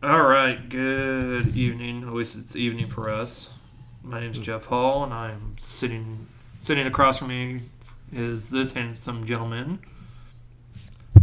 [0.00, 2.04] All right, good evening.
[2.04, 3.50] At least it's evening for us.
[4.04, 6.28] My name's Jeff Hall, and I'm sitting
[6.60, 7.62] sitting across from me
[8.12, 9.80] is this handsome gentleman,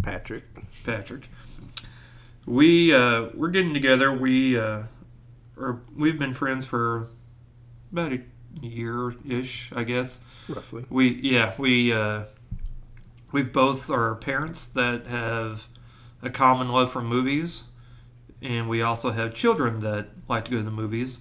[0.03, 0.43] Patrick.
[0.83, 1.29] Patrick.
[2.46, 4.11] We uh, we're getting together.
[4.11, 4.84] We uh,
[5.57, 7.07] are we've been friends for
[7.94, 8.20] about a
[8.62, 10.20] year ish, I guess.
[10.50, 10.84] Roughly.
[10.89, 12.23] We yeah we uh,
[13.32, 15.68] we both are parents that have
[16.21, 17.64] a common love for movies,
[18.41, 21.19] and we also have children that like to go to the movies.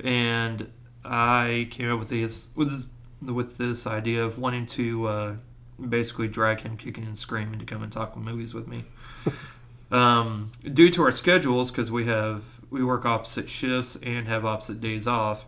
[0.00, 0.70] And
[1.04, 2.88] I came up with this with this,
[3.22, 5.36] with this idea of wanting to uh,
[5.88, 8.84] basically drag him kicking and screaming to come and talk with movies with me.
[9.90, 14.80] um, due to our schedules, because we have we work opposite shifts and have opposite
[14.80, 15.46] days off,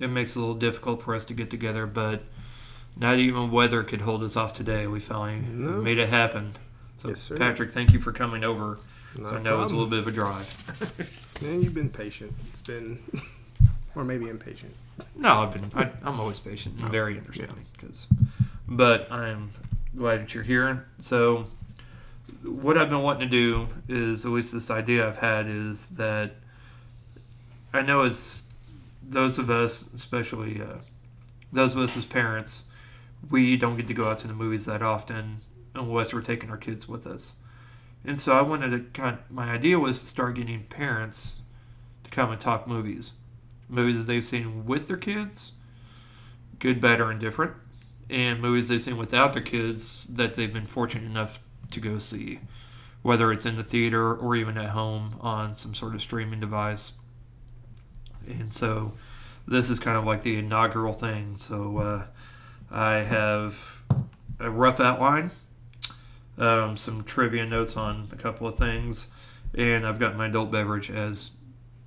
[0.00, 1.86] it makes it a little difficult for us to get together.
[1.86, 2.22] But
[2.96, 4.86] not even weather could hold us off today.
[4.86, 5.82] We finally No.
[5.82, 6.52] made it happen.
[6.96, 7.30] So, Yes.
[7.36, 8.78] Patrick, thank you for coming over.
[9.18, 11.22] Not so I know it's a little bit of a drive.
[11.42, 12.32] Man, you've been patient.
[12.48, 12.98] It's been,
[13.94, 14.74] or maybe impatient.
[15.16, 15.70] No, I've been.
[15.74, 17.64] I, I'm always patient and very understanding.
[17.78, 18.06] Cause,
[18.68, 19.50] but I'm
[19.96, 20.86] glad that you're here.
[20.98, 21.46] So,
[22.42, 26.32] what I've been wanting to do is, at least this idea I've had is that
[27.72, 28.42] I know it's
[29.02, 30.78] those of us, especially uh,
[31.52, 32.64] those of us as parents,
[33.30, 35.38] we don't get to go out to the movies that often
[35.74, 37.34] unless we're taking our kids with us.
[38.04, 39.18] And so I wanted to kind.
[39.30, 41.36] my idea was to start getting parents
[42.04, 43.12] to come and talk movies
[43.68, 45.52] movies they've seen with their kids,
[46.58, 47.52] good, bad, or indifferent,
[48.10, 52.40] and movies they've seen without their kids that they've been fortunate enough to go see,
[53.02, 56.92] whether it's in the theater or even at home on some sort of streaming device.
[58.26, 58.92] And so
[59.46, 61.36] this is kind of like the inaugural thing.
[61.38, 62.06] So uh,
[62.70, 63.82] I have
[64.40, 65.30] a rough outline,
[66.38, 69.08] um, some trivia notes on a couple of things,
[69.54, 71.30] and I've got my adult beverage as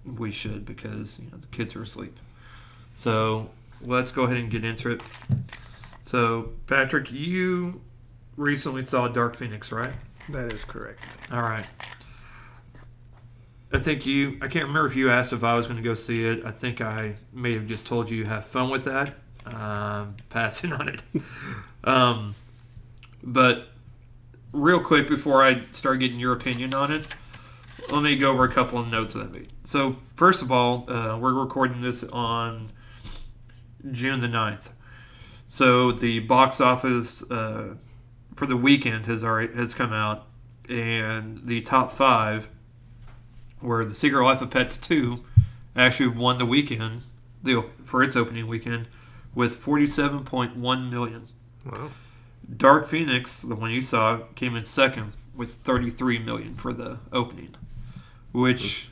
[0.06, 2.18] we should because you know the kids are asleep.
[2.96, 3.50] So
[3.82, 5.02] let's go ahead and get into it.
[6.02, 7.82] So Patrick, you
[8.38, 9.94] recently saw Dark Phoenix, right?
[10.30, 11.00] That is correct.
[11.32, 11.66] All right.
[13.74, 14.38] I think you.
[14.42, 16.46] I can't remember if you asked if I was going to go see it.
[16.46, 19.16] I think I may have just told you have fun with that.
[19.46, 21.02] Um, passing on it.
[21.84, 22.36] um,
[23.24, 23.68] but
[24.58, 27.06] real quick before I start getting your opinion on it,
[27.92, 29.50] let me go over a couple of notes that I made.
[29.64, 32.72] So first of all, uh, we're recording this on
[33.92, 34.70] June the 9th.
[35.48, 37.76] So the box office uh,
[38.36, 40.28] for the weekend has already has come out,
[40.68, 42.50] and the top five,
[43.62, 45.24] were the Secret Life of Pets two,
[45.74, 47.04] actually won the weekend,
[47.42, 48.88] the for its opening weekend,
[49.34, 51.28] with forty seven point one million.
[51.66, 51.92] Wow.
[52.56, 57.56] Dark Phoenix, the one you saw, came in second with 33 million for the opening,
[58.32, 58.90] which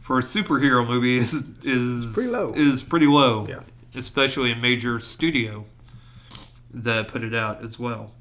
[0.00, 2.52] for a superhero movie is is Pretty low.
[2.56, 3.60] Is pretty low, Yeah.
[3.94, 5.66] especially a major studio
[6.72, 8.12] that put it out as well.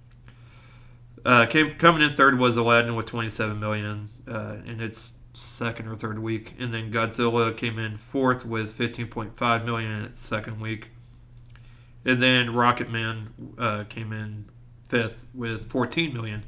[1.26, 5.96] Uh, came coming in third was Aladdin with 27 million uh, in its second or
[5.96, 10.92] third week, and then Godzilla came in fourth with 15.5 million in its second week.
[12.10, 14.46] And then Rocket Man uh, came in
[14.88, 16.44] fifth with 14 million.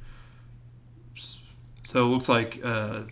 [1.83, 3.03] So it looks like uh,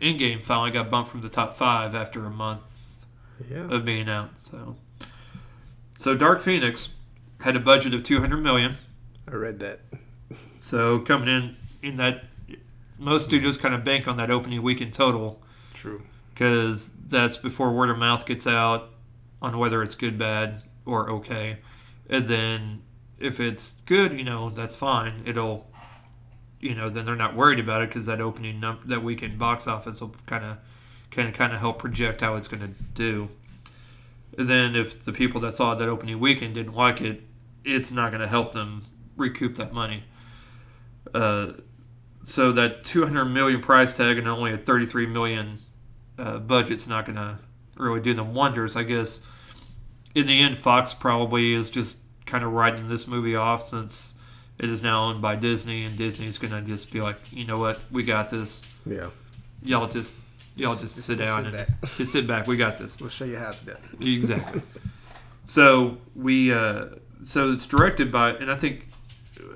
[0.00, 3.04] Endgame finally got bumped from the top five after a month
[3.50, 3.68] Yeah.
[3.70, 4.38] of being out.
[4.38, 4.76] So,
[5.98, 6.88] so Dark Phoenix
[7.40, 8.76] had a budget of 200 million.
[9.28, 9.80] I read that.
[10.56, 12.24] So coming in in that,
[12.98, 15.42] most studios kind of bank on that opening weekend total
[15.74, 16.02] True.
[16.32, 18.88] because that's before word of mouth gets out
[19.42, 21.58] on whether it's good, bad, or okay.
[22.08, 22.82] And then
[23.18, 25.22] if it's good, you know, that's fine.
[25.26, 25.66] It'll,
[26.60, 29.66] you know, then they're not worried about it because that opening num- that weekend box
[29.66, 30.58] office will kind of
[31.10, 33.28] can kind of help project how it's going to do.
[34.38, 37.22] And then if the people that saw that opening weekend didn't like it,
[37.64, 38.84] it's not going to help them
[39.16, 40.04] recoup that money.
[41.14, 41.52] Uh,
[42.22, 45.58] so that 200 million price tag and only a 33 million
[46.18, 47.38] uh, budget's not going to
[47.76, 48.76] really do them wonders.
[48.76, 49.20] I guess
[50.16, 54.14] in the end, Fox probably is just kind of writing this movie off since
[54.58, 57.58] it is now owned by Disney, and Disney's going to just be like, you know
[57.58, 58.66] what, we got this.
[58.86, 59.10] Yeah.
[59.62, 60.14] Y'all just
[60.54, 61.90] y'all just, sit down sit and back.
[61.98, 62.46] just sit back.
[62.46, 62.98] We got this.
[62.98, 63.76] We'll show you how to it's done.
[64.00, 64.62] Exactly.
[65.44, 66.86] so we uh,
[67.22, 68.88] so it's directed by, and I think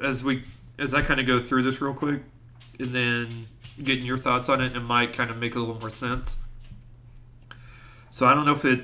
[0.02, 0.44] as we
[0.78, 2.20] as I kind of go through this real quick,
[2.78, 3.46] and then
[3.82, 6.36] getting your thoughts on it, it might kind of make a little more sense.
[8.10, 8.82] So I don't know if it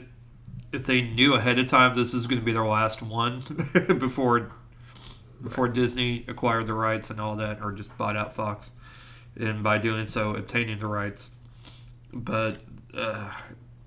[0.73, 3.43] if they knew ahead of time this is going to be their last one
[3.99, 4.53] before
[5.43, 8.71] before Disney acquired the rights and all that, or just bought out Fox,
[9.39, 11.31] and by doing so obtaining the rights.
[12.13, 12.59] but
[12.95, 13.31] uh,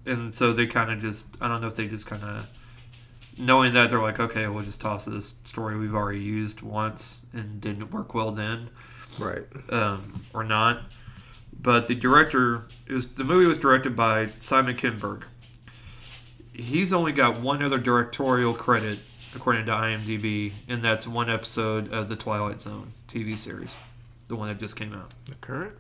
[0.05, 2.47] and so they kind of just I don't know if they just kind of
[3.37, 7.61] knowing that they're like okay we'll just toss this story we've already used once and
[7.61, 8.69] didn't work well then
[9.17, 9.43] Right.
[9.69, 10.81] um, or not.
[11.61, 15.23] But the director it was the movie was directed by Simon Kinberg.
[16.61, 18.99] He's only got one other directorial credit
[19.35, 23.71] according to IMDb, and that's one episode of the Twilight Zone TV series,
[24.27, 25.11] the one that just came out.
[25.25, 25.73] The current?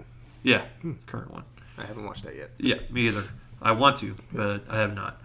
[0.43, 0.93] Yeah, hmm.
[1.05, 1.43] current one.
[1.77, 2.51] I haven't watched that yet.
[2.57, 3.23] Yeah, me either.
[3.61, 5.21] I want to, but I have not.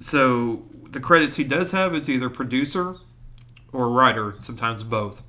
[0.00, 2.96] So the credits he does have is either producer
[3.72, 5.22] or writer, sometimes both.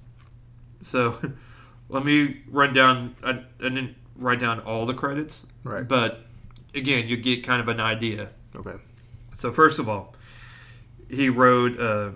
[0.82, 1.20] So
[1.90, 3.16] let me run down.
[3.24, 5.88] I, I didn't write down all the credits, Right.
[5.88, 6.26] but
[6.76, 8.30] again, you get kind of an idea.
[8.56, 8.76] Okay.
[9.34, 10.16] So first of all,
[11.10, 12.12] he wrote uh,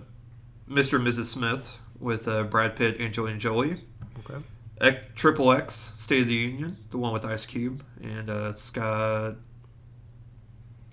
[0.70, 0.96] Mr.
[0.98, 1.26] and Mrs.
[1.26, 3.82] Smith with uh, Brad Pitt, Angelina Jolie.
[4.20, 4.44] Okay.
[4.82, 9.36] X, Triple X, State of the Union, the one with Ice Cube, and uh, Scott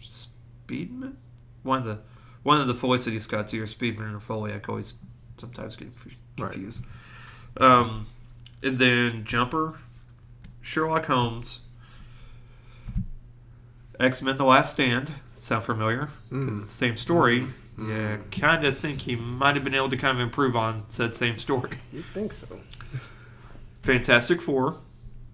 [0.00, 1.14] Speedman,
[1.62, 2.00] one of the
[2.42, 4.52] one of the Felicity Scotts here, Speedman or Foley.
[4.52, 4.94] I always
[5.36, 6.50] sometimes get conf- Right.
[6.50, 6.80] confused.
[7.58, 8.06] Um,
[8.62, 9.78] and then Jumper,
[10.60, 11.60] Sherlock Holmes,
[14.00, 15.12] X Men: The Last Stand.
[15.42, 16.08] Sound familiar?
[16.30, 16.50] Because Mm.
[16.60, 17.48] it's the same story.
[17.76, 21.16] Yeah, kind of think he might have been able to kind of improve on said
[21.16, 21.70] same story.
[21.92, 22.46] You'd think so.
[23.82, 24.78] Fantastic Four,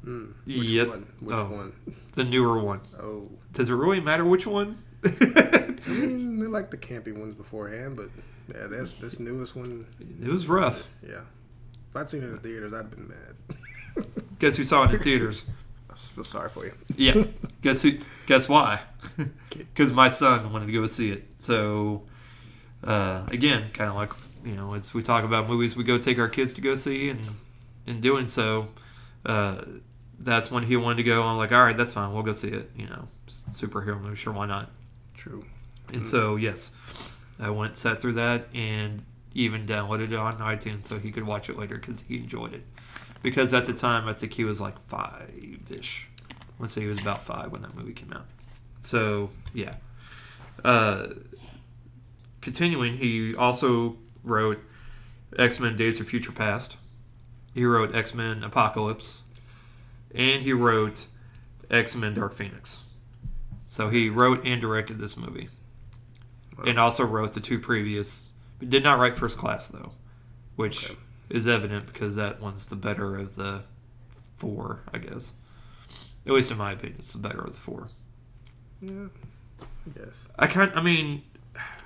[0.06, 0.32] Mm.
[0.46, 0.88] Which Yep.
[0.88, 1.06] one?
[1.20, 1.44] Which Oh.
[1.50, 1.72] one?
[2.12, 2.80] the newer one.
[2.98, 3.28] Oh.
[3.52, 4.78] Does it really matter which one?
[5.04, 8.08] I mean, they like the campy ones beforehand, but
[8.48, 9.84] yeah, that's this newest one.
[10.22, 10.88] it was rough.
[11.06, 11.20] Yeah.
[11.90, 14.06] If I'd seen it in the theaters, I'd been mad.
[14.38, 15.44] Guess who saw it in the theaters?
[16.06, 16.72] Feel sorry for you.
[16.96, 17.24] Yeah.
[17.62, 17.92] guess who?
[18.26, 18.80] Guess why?
[19.50, 21.26] Because my son wanted to go see it.
[21.38, 22.02] So
[22.84, 24.12] uh, again, kind of like
[24.44, 27.10] you know, it's we talk about movies we go take our kids to go see,
[27.10, 27.20] and
[27.86, 28.68] in doing so,
[29.26, 29.62] uh,
[30.18, 31.22] that's when he wanted to go.
[31.24, 32.70] I'm like, all right, that's fine, we'll go see it.
[32.76, 33.08] You know,
[33.50, 34.70] superhero movie, sure, why not?
[35.14, 35.44] True.
[35.92, 36.70] And so, yes,
[37.40, 39.02] I went, sat through that, and
[39.34, 42.62] even downloaded it on iTunes so he could watch it later because he enjoyed it.
[43.22, 46.08] Because at the time, I think he was like five ish.
[46.58, 48.26] Let's say he was about five when that movie came out.
[48.80, 49.74] So, yeah.
[50.64, 51.08] Uh,
[52.40, 54.58] continuing, he also wrote
[55.36, 56.76] X Men Days of Future Past.
[57.54, 59.22] He wrote X Men Apocalypse.
[60.14, 61.06] And he wrote
[61.70, 62.80] X Men Dark Phoenix.
[63.66, 65.50] So he wrote and directed this movie,
[66.66, 68.30] and also wrote the two previous.
[68.66, 69.92] Did not write First Class though,
[70.56, 70.98] which Okay.
[71.30, 73.62] Is evident because that one's the better of the
[74.36, 75.32] four, I guess.
[76.26, 77.88] At least in my opinion, it's the better of the four.
[78.80, 79.06] Yeah.
[79.60, 80.28] I guess.
[80.38, 81.22] I kind, I mean,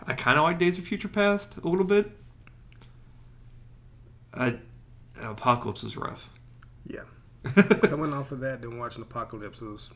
[0.07, 2.11] I kind of like Days of Future Past a little bit.
[4.35, 4.59] I
[5.21, 6.29] Apocalypse is rough.
[6.87, 7.03] Yeah.
[7.83, 9.91] Coming off of that, then watching Apocalypse was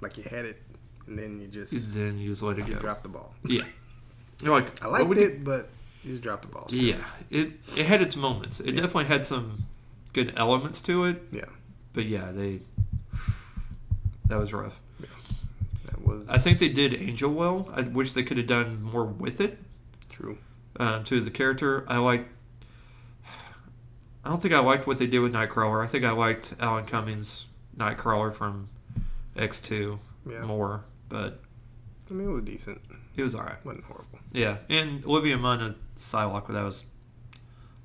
[0.00, 0.60] like you had it,
[1.06, 2.80] and then you just then you just let it you go.
[2.80, 3.34] dropped the ball.
[3.44, 3.64] Yeah,
[4.42, 5.70] you're like I liked would you- it, but
[6.06, 6.66] just dropped the ball.
[6.70, 8.60] Yeah, it it had its moments.
[8.60, 8.80] It Yeah.
[8.82, 9.64] definitely had some
[10.12, 11.22] good elements to it.
[11.32, 11.44] Yeah.
[11.92, 12.60] But yeah, they
[14.28, 14.78] that was rough.
[15.00, 15.06] Yeah.
[15.86, 17.68] That was I think they did Angel well.
[17.74, 19.58] I wish they could have done more with it
[20.10, 20.38] true.
[20.78, 21.84] um, to the character.
[21.88, 22.26] I like.
[24.24, 25.84] I don't think I liked what they did with Nightcrawler.
[25.84, 27.46] I think I liked Alan Cummings'
[27.78, 28.68] Nightcrawler from
[29.36, 30.40] X Two Yeah.
[30.44, 31.40] more, but
[32.10, 32.80] I mean, it was decent.
[33.16, 33.64] it was alright.
[33.64, 34.18] wasn't horrible.
[34.32, 36.84] Yeah, and Olivia Munn as Psylocke, that was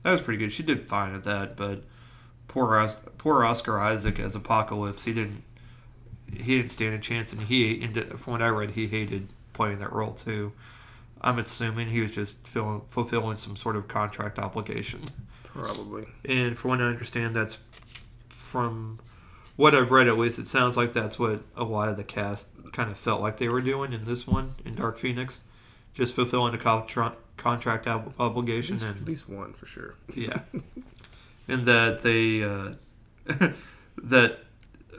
[0.04, 0.54] that was pretty good.
[0.54, 1.84] She did fine at that, but
[2.48, 5.44] poor poor Oscar Isaac as Apocalypse, he didn't
[6.34, 9.80] he didn't stand a chance, and he ended, from what I read, he hated playing
[9.80, 10.54] that role too.
[11.22, 15.10] I'm assuming he was just fill, fulfilling some sort of contract obligation,
[15.44, 16.08] Probably.
[16.26, 17.60] and from what I understand, that's
[18.30, 19.00] from
[19.56, 20.08] what I've read.
[20.08, 23.22] At least it sounds like that's what a lot of the cast kind of felt
[23.22, 25.42] like they were doing in this one in Dark Phoenix,
[25.94, 26.58] just fulfilling a
[27.42, 29.96] contract ob- At obligation least, at least one for sure.
[30.16, 30.40] yeah,
[31.48, 32.74] and that they uh,
[34.04, 34.40] that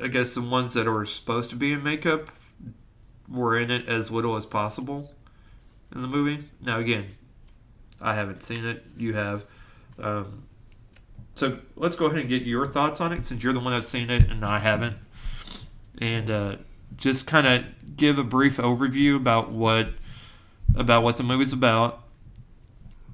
[0.03, 2.31] I guess the ones that are supposed to be in makeup
[3.29, 5.13] were in it as little as possible
[5.95, 6.45] in the movie.
[6.61, 7.07] Now again,
[8.01, 8.85] I haven't seen it.
[8.97, 9.45] You have.
[9.99, 10.45] Um,
[11.35, 13.89] so let's go ahead and get your thoughts on it since you're the one that's
[13.89, 14.97] seen it and I haven't.
[15.99, 16.57] And uh,
[16.97, 19.91] just kind of give a brief overview about what
[20.75, 22.02] about what the movie's about.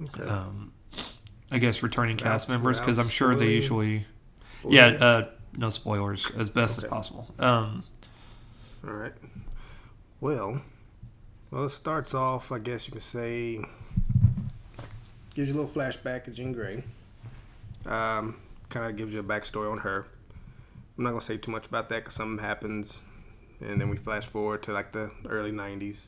[0.03, 0.23] Okay.
[0.25, 0.73] Um,
[1.51, 4.07] I guess returning cast Without- members because I'm sure they usually
[4.69, 6.87] yeah uh, no spoilers as best Okay.
[6.87, 7.35] as possible.
[7.39, 7.85] Um,
[8.87, 9.13] All right.
[10.21, 10.63] Well,
[11.51, 12.53] well, it starts off.
[12.53, 13.65] I guess you could say
[15.35, 16.83] gives you a little flashback of Jean Grey.
[17.87, 18.37] Um,
[18.69, 20.07] kind of gives you a backstory on her.
[20.97, 23.01] I'm not gonna say too much about that because something happens
[23.61, 26.07] and then we flash forward to like the early '90s,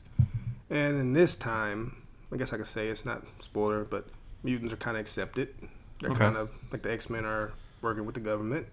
[0.69, 1.95] and in this time,
[2.31, 4.07] I guess I could say it's not spoiler, but
[4.43, 5.53] mutants are kind of accepted.
[5.99, 6.19] They're Okay.
[6.19, 8.67] kind of like the X Men are working with the government,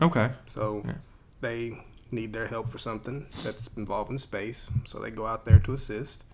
[0.00, 0.32] Okay.
[0.54, 0.94] so Yeah.
[1.40, 4.70] they need their help for something that's involved in space.
[4.84, 6.24] So they go out there to assist,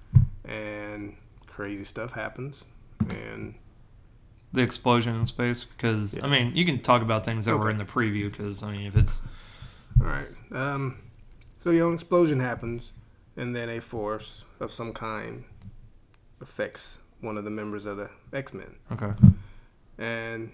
[0.44, 2.64] and crazy stuff happens.
[3.08, 3.54] And
[4.52, 7.78] The explosion in space, because I mean, you can talk about things that were in
[7.78, 9.22] the preview, because I mean, if it's
[10.00, 10.98] all right, um,
[11.60, 12.92] so you know, an explosion happens,
[13.36, 15.44] and then a force of some kind
[16.40, 19.12] affects one of the members of the X Men, okay,
[19.98, 20.50] and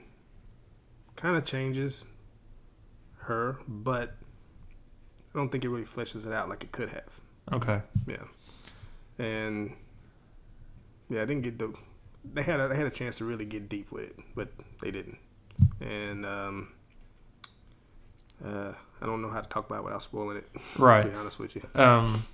[1.16, 2.04] kind of changes
[3.18, 4.14] her, but
[5.34, 7.20] I don't think it really fleshes it out like it could have.
[7.52, 8.24] okay, Yeah,
[9.24, 9.72] and
[11.08, 11.72] yeah, I didn't get the.
[12.34, 14.48] They had a, they had a chance to really get deep with it, but
[14.82, 15.18] they didn't.
[15.80, 16.68] And um,
[18.44, 20.48] uh, I don't know how to talk about it without spoiling it.
[20.76, 21.02] Right.
[21.02, 21.62] To be honest with you.
[21.76, 22.24] Um,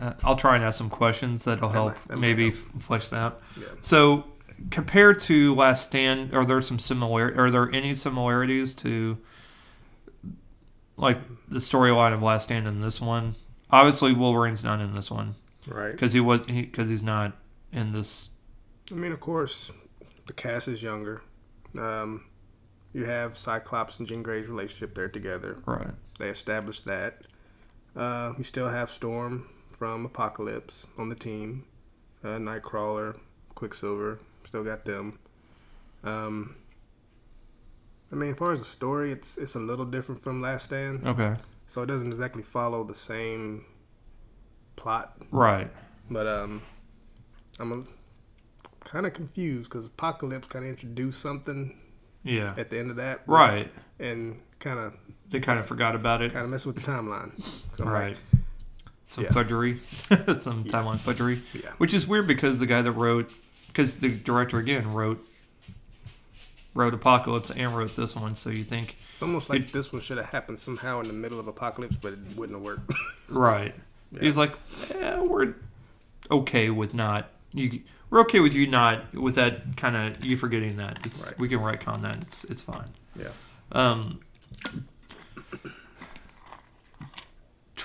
[0.00, 2.80] uh, I'll try and ask some questions that'll That help might- that maybe help.
[2.82, 3.42] flesh that out.
[3.58, 3.66] Yeah.
[3.80, 4.24] So,
[4.70, 7.32] compared to Last Stand, are there some similar?
[7.36, 9.18] Are there any similarities to
[10.96, 13.34] like the storyline of Last Stand and this one?
[13.70, 15.34] Obviously, Wolverine's not in this one
[15.66, 15.92] Right.
[15.92, 17.32] because he was because he's not
[17.72, 18.30] in this.
[18.92, 19.70] I mean, of course,
[20.26, 21.22] the cast is younger.
[21.78, 22.24] Um,
[22.92, 24.94] you have Cyclops and Jean Grey's relationship.
[24.94, 25.58] They're together.
[25.66, 25.90] Right.
[26.18, 27.22] They established that.
[27.94, 29.48] Uh, you still have Storm
[29.78, 31.64] from Apocalypse on the team.
[32.24, 33.18] Uh, Nightcrawler,
[33.54, 35.18] Quicksilver, still got them.
[36.02, 36.56] Um,
[38.12, 41.06] I mean, as far as the story, it's it's a little different from Last Stand,
[41.06, 41.36] Okay.
[41.66, 43.64] so it doesn't exactly follow the same
[44.76, 45.16] plot.
[45.30, 45.70] Right.
[46.10, 46.62] But um,
[47.58, 47.88] I'm
[48.84, 51.76] kind of confused because Apocalypse kind of introduced something
[52.22, 52.54] Yeah.
[52.56, 53.70] at the end of that, Right.
[53.98, 54.94] And kind of
[55.30, 56.32] They kind of forgot about it.
[56.32, 57.32] kind of messed with the timeline.
[57.78, 58.10] Right.
[58.32, 58.35] like,
[59.08, 59.32] Some Yeah.
[59.32, 59.80] fudgery,
[60.40, 60.72] some Yeah.
[60.72, 61.72] timeline fudgery, yeah.
[61.78, 63.30] which is weird because the guy that wrote,
[63.68, 65.24] because the director again wrote,
[66.74, 68.36] wrote Apocalypse and wrote this one.
[68.36, 71.40] So you think, It's almost like this one should have happened somehow in the middle
[71.40, 72.92] of Apocalypse, but it wouldn't have worked.
[73.28, 73.74] right?
[74.12, 74.20] Yeah.
[74.20, 74.52] He's like,
[74.94, 75.54] eh, we're
[76.30, 77.80] okay with not you.
[78.10, 80.98] We're okay with you not with that kind of you forgetting that.
[81.04, 81.38] It's Right.
[81.38, 82.18] we can retcon that.
[82.22, 82.88] It's it's fine.
[83.18, 83.28] yeah.
[83.72, 84.20] Um,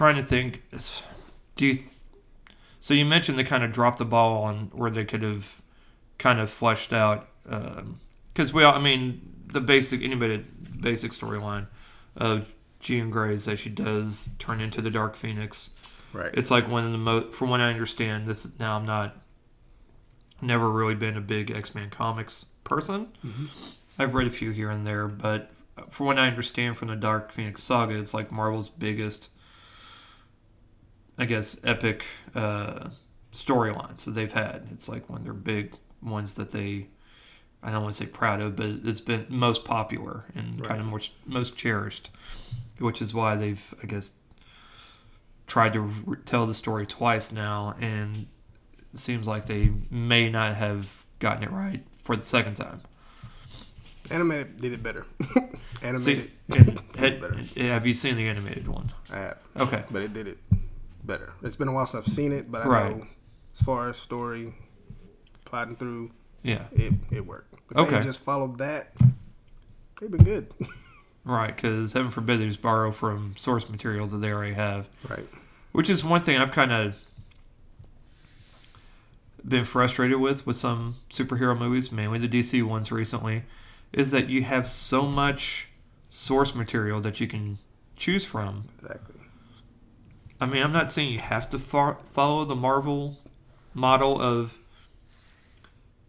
[0.01, 0.63] trying to think.
[1.55, 1.75] Do you?
[1.75, 1.87] Th-
[2.79, 5.61] so you mentioned they kind of dropped the ball on where they could have
[6.17, 7.27] kind of fleshed out.
[8.33, 10.43] Because we, all, I mean, the basic anybody
[10.79, 11.67] basic storyline
[12.15, 12.47] of
[12.79, 15.69] Jean Grey is that she does turn into the Dark Phoenix.
[16.13, 16.31] Right.
[16.33, 19.15] It's like one of the most, from what I understand, this is now I'm not,
[20.41, 23.09] never really been a big X Men comics person.
[23.23, 23.49] Mhm.
[23.99, 25.51] I've read a few here and there, but
[25.89, 29.29] from what I understand from the Dark Phoenix saga, it's like Marvel's biggest,
[31.21, 32.89] I guess, epic uh,
[33.31, 34.63] storylines that they've had.
[34.71, 36.87] It's like one of their big ones that they,
[37.61, 40.69] I don't want to say proud of, but it's been most popular and Right.
[40.69, 42.09] kind of most most cherished,
[42.79, 44.13] which is why they've, I guess,
[45.45, 48.25] tried to re- tell the story twice now, and
[48.91, 52.81] it seems like they may not have gotten it right for the second time.
[54.09, 55.05] Animated did it better.
[55.29, 57.37] See, Animated had- it better.
[57.67, 58.91] have you seen the animated one?
[59.11, 59.83] I have, Okay.
[59.91, 60.39] but it did it
[61.03, 61.33] better.
[61.41, 62.97] It's been a while since I've seen it, but I Right.
[62.97, 63.07] know
[63.59, 64.53] as far as story,
[65.45, 66.11] plotting through,
[66.43, 66.65] Yeah.
[66.71, 67.53] it it worked.
[67.53, 67.95] If they Okay.
[67.95, 68.93] had just followed that,
[69.99, 70.53] they've been good.
[71.23, 74.89] Right, because heaven forbid they just borrow from source material that they already have.
[75.07, 75.27] right.
[75.71, 76.95] Which is one thing I've kind of
[79.47, 83.43] been frustrated with with some superhero movies, mainly the DC ones recently,
[83.93, 85.67] is that you have so much
[86.09, 87.59] source material that you can
[87.95, 88.65] choose from.
[88.81, 89.20] Exactly.
[90.41, 93.19] I mean, I'm not saying you have to fo- follow the Marvel
[93.75, 94.57] model of,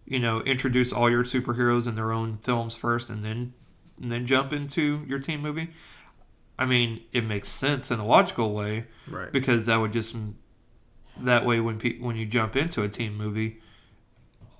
[0.06, 3.52] you know, introduce all your superheroes in their own films first and then
[4.00, 5.68] and then jump into your team movie.
[6.58, 9.30] I mean, it makes sense in a logical way Right.
[9.30, 10.16] because that would just
[11.20, 13.60] that way when pe- when you jump into a team movie,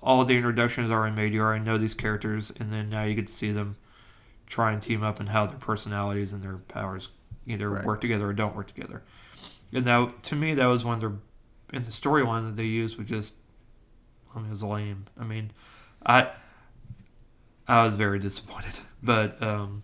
[0.03, 1.33] all the introductions are already made.
[1.33, 3.75] You already know these characters, and then now you get to see them
[4.45, 7.09] try and team up and how their personalities and their powers
[7.47, 7.83] either Right.
[7.85, 9.01] work together or don't work together.
[9.73, 11.13] And now, to me, that was one of their
[11.73, 13.33] in the storyline that they used was just,
[14.33, 15.05] I mean, it was lame.
[15.19, 15.51] I mean,
[16.05, 16.29] I
[17.67, 19.83] I was very disappointed, but um,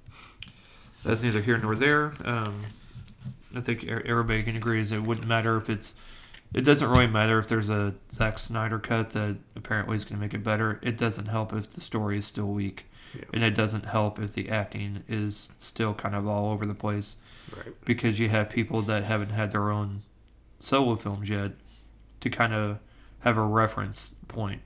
[1.04, 2.14] that's neither here nor there.
[2.24, 2.66] Um,
[3.56, 5.96] I think everybody can agree is it wouldn't matter if it's.
[6.52, 10.22] It doesn't really matter if there's a Zack Snyder cut that apparently is going to
[10.22, 10.80] make it better.
[10.82, 12.86] It doesn't help if the story is still weak.
[13.16, 13.24] Yeah.
[13.34, 17.18] and it doesn't help if the acting is still kind of all over the place
[17.56, 17.74] Right.
[17.86, 20.04] because you have people that haven't had their own
[20.60, 21.52] solo films yet
[22.22, 22.80] to kind of
[23.20, 24.62] have a reference point.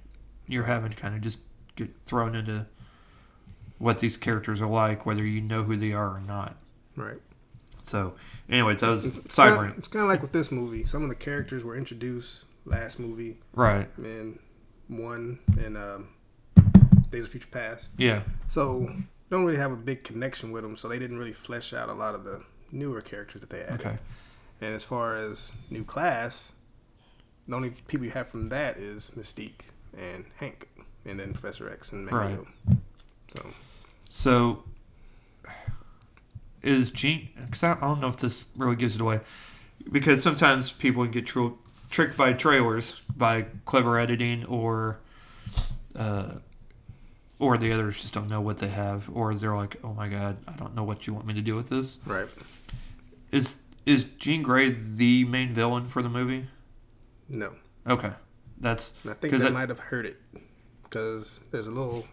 [0.47, 1.39] You're having to kind of just
[1.75, 2.65] get thrown into
[3.77, 6.55] what these characters are like, whether you know who they are or not.
[6.95, 7.19] Right.
[7.81, 8.15] So,
[8.49, 9.77] anyways, that was It's side kinda- rant.
[9.77, 10.85] It's kind of like with this movie.
[10.85, 13.89] Some of the characters were introduced last movie, Right.
[13.97, 14.39] and
[14.87, 16.07] one and um,
[17.09, 17.89] Days of Future Past.
[17.97, 18.23] Yeah.
[18.49, 18.89] So
[19.29, 20.77] don't really have a big connection with them.
[20.77, 23.85] So they didn't really flesh out a lot of the newer characters that they added.
[23.85, 23.97] Okay.
[24.61, 26.53] And as far as new class,
[27.47, 29.61] the only people you have from that is Mystique
[29.97, 30.69] and Hank,
[31.05, 32.47] and then Professor X and Magneto.
[33.33, 33.53] So
[34.09, 34.63] So,
[36.61, 37.29] is Jean?
[37.45, 39.19] Because I, I don't know if this really gives it away.
[39.91, 41.49] Because sometimes people can get tr-
[41.89, 44.99] tricked by trailers, by clever editing, or
[45.95, 46.35] uh,
[47.37, 50.37] or the others just don't know what they have, or they're like, "Oh my god,
[50.47, 52.29] I don't know what you want me to do with this." right,
[53.33, 56.47] Is is Jean Grey the main villain for the movie?
[57.27, 57.53] no,
[57.87, 58.13] Okay,
[58.59, 60.17] that's and I think it- might have heard it
[60.83, 62.07] because there's a little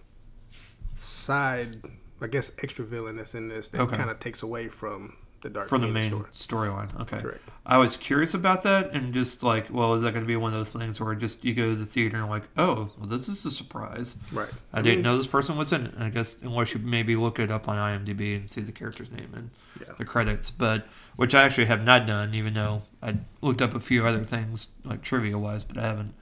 [0.99, 1.83] side,
[2.21, 3.97] I guess, extra villain that's in this that Okay.
[3.97, 6.99] kind of takes away from the Dark from the main storyline.
[7.03, 7.21] Okay.
[7.21, 7.41] Correct.
[7.65, 10.53] I was curious about that and just like, well, is that going to be one
[10.53, 13.29] of those things where just you go to the theater and like, oh, well, this
[13.29, 14.17] is a surprise.
[14.33, 14.49] Right.
[14.73, 15.95] I didn't know this person was in it.
[15.99, 19.31] I guess unless you maybe look it up on IMDb and see the character's name
[19.35, 19.95] and Yeah.
[19.99, 23.81] the credits, but which I actually have not done, even though I looked up a
[23.81, 26.15] few other things like trivia wise, but I haven't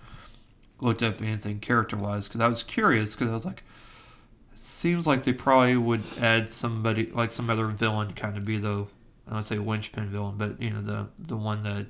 [0.81, 3.65] looked up anything character wise because I was curious because I was like,
[4.55, 8.59] seems like they probably would add somebody like some other villain to kind of be
[8.59, 8.87] the
[9.29, 11.87] I don't say linchpin villain, but you know the the one that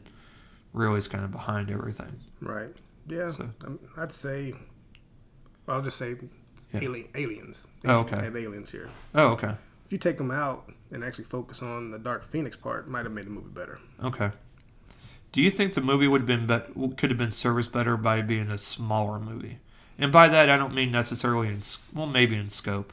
[0.72, 2.18] really is kind of behind everything.
[2.40, 2.70] Right.
[3.08, 3.30] Yeah.
[3.30, 4.54] So- um, I'd say.
[5.66, 6.16] Well, I'll just say
[6.72, 6.80] Yeah.
[6.82, 7.64] alien, aliens.
[7.84, 8.16] Oh, okay.
[8.16, 8.88] Have aliens here.
[9.14, 9.54] Oh, okay,
[9.86, 13.12] If you take them out and actually focus on the Dark Phoenix part, might have
[13.12, 13.78] made the movie better.
[14.02, 14.30] okay.
[15.30, 18.22] Do you think the movie would have been bet- could have been serviced better by
[18.22, 19.58] being a smaller movie?
[19.98, 21.60] And by that, I don't mean necessarily in
[21.92, 22.92] well, maybe in scope,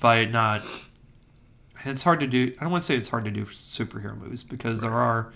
[0.00, 0.62] by it not.
[1.82, 2.52] And It's hard to do.
[2.58, 5.32] I don't want to say it's hard to do superhero movies because there are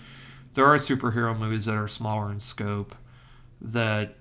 [0.53, 2.95] there are superhero movies that are smaller in scope
[3.61, 4.15] that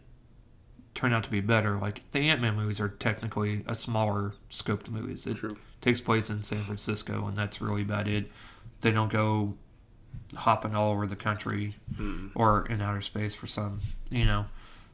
[0.95, 1.77] turn out to be better.
[1.79, 5.27] Like the Ant Man movies are technically a smaller scoped movies.
[5.27, 5.57] It True.
[5.81, 8.31] takes place in San Francisco, and that's really about it.
[8.81, 9.55] They don't go
[10.37, 12.31] hopping all over the country Mm.
[12.35, 13.81] or in outer space for some.
[14.11, 14.47] You know,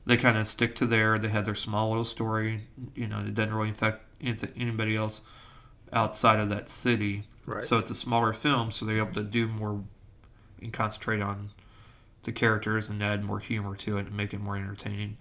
[0.07, 1.19] they kind of stick to there.
[1.19, 2.67] They had their small little story.
[2.95, 5.23] You know, it doesn't really affect anybody else
[5.92, 7.24] outside of that city.
[7.46, 7.64] Right.
[7.64, 9.83] So it's a smaller film, so they're able to do more
[10.61, 11.51] and concentrate on
[12.24, 15.16] the characters and add more humor to it and make it more entertaining.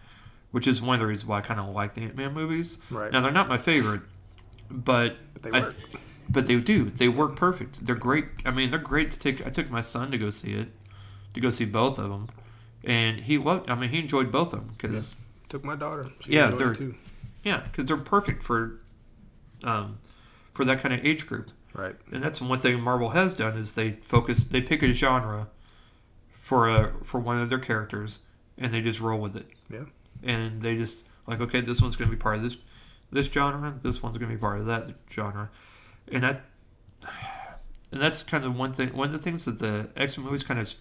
[0.51, 2.77] Which is one of the reasons why I kind of like the Ant Man movies.
[2.89, 3.11] Right.
[3.11, 4.01] Now they're not my favorite,
[4.69, 5.71] but But they I-
[6.29, 6.85] but they do.
[6.89, 7.85] They work perfect.
[7.85, 8.25] They're great.
[8.45, 9.45] I mean, they're great to take.
[9.45, 10.67] I took my son to go see it,
[11.33, 12.27] to go see both of them,
[12.83, 13.69] and he loved.
[13.69, 15.15] I mean, he enjoyed both of them because
[15.47, 16.09] Took my daughter.
[16.19, 16.95] She Yeah, they're- too.
[17.43, 18.81] yeah, because they're perfect for,
[19.63, 19.99] um,
[20.57, 21.51] for that kind of age group.
[21.71, 21.95] Right.
[22.11, 24.43] And that's one thing Marvel has done is they focus.
[24.43, 25.49] They pick a genre
[26.31, 28.17] for a for one of their characters,
[28.57, 29.45] and they just roll with it.
[29.69, 29.85] Yeah.
[30.23, 32.57] And they just like, okay, this one's going to be part of this
[33.11, 33.77] this genre.
[33.83, 35.51] This one's going to be part of that genre,
[36.11, 36.41] and that
[37.91, 38.89] and that's kind of one thing.
[38.95, 40.73] One of the things that the X Men movies kind of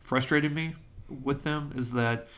[0.00, 0.74] frustrated me
[1.08, 2.28] with them is that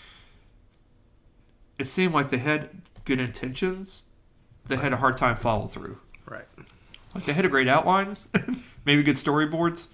[1.81, 2.70] it seemed like they had
[3.05, 4.05] good intentions.
[4.66, 5.98] They had a hard time follow through.
[6.28, 6.46] Right.
[7.14, 8.16] Like they had a great outline,
[8.84, 9.86] maybe good storyboards,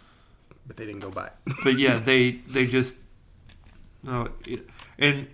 [0.66, 1.30] But they didn't go by.
[1.64, 2.96] but yeah, they they just
[4.02, 4.28] no.
[4.46, 4.68] it-
[4.98, 5.28] And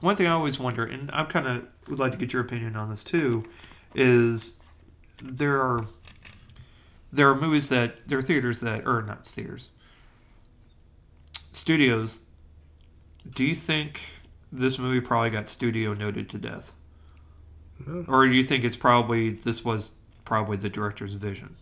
[0.00, 2.76] one thing I always wonder, and I kind of would like to get your opinion
[2.76, 3.44] on this too,
[3.94, 4.58] is
[5.22, 5.86] there are
[7.12, 9.70] there are movies that there are theaters that or not theaters
[11.52, 12.22] studios.
[13.34, 14.00] Do you think
[14.50, 16.72] this movie probably got studio noted to death,
[17.86, 18.04] No.
[18.08, 19.92] or do you think it's probably this was
[20.24, 21.56] probably the director's vision?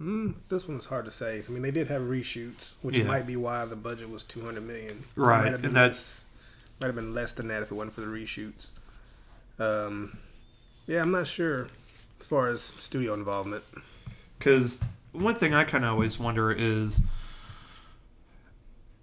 [0.00, 1.42] Mm, this one's hard to say.
[1.46, 3.04] I mean, they did have reshoots, which Yeah.
[3.04, 5.04] might be why the budget was two hundred million.
[5.14, 6.24] Right, Might have been and that's- less,
[6.80, 8.68] might have been less than that if it wasn't for the reshoots.
[9.58, 10.16] Um,
[10.86, 11.68] yeah, I'm not sure
[12.18, 13.62] as far as studio involvement.
[14.38, 14.80] Because
[15.12, 17.02] one thing I kind of always wonder is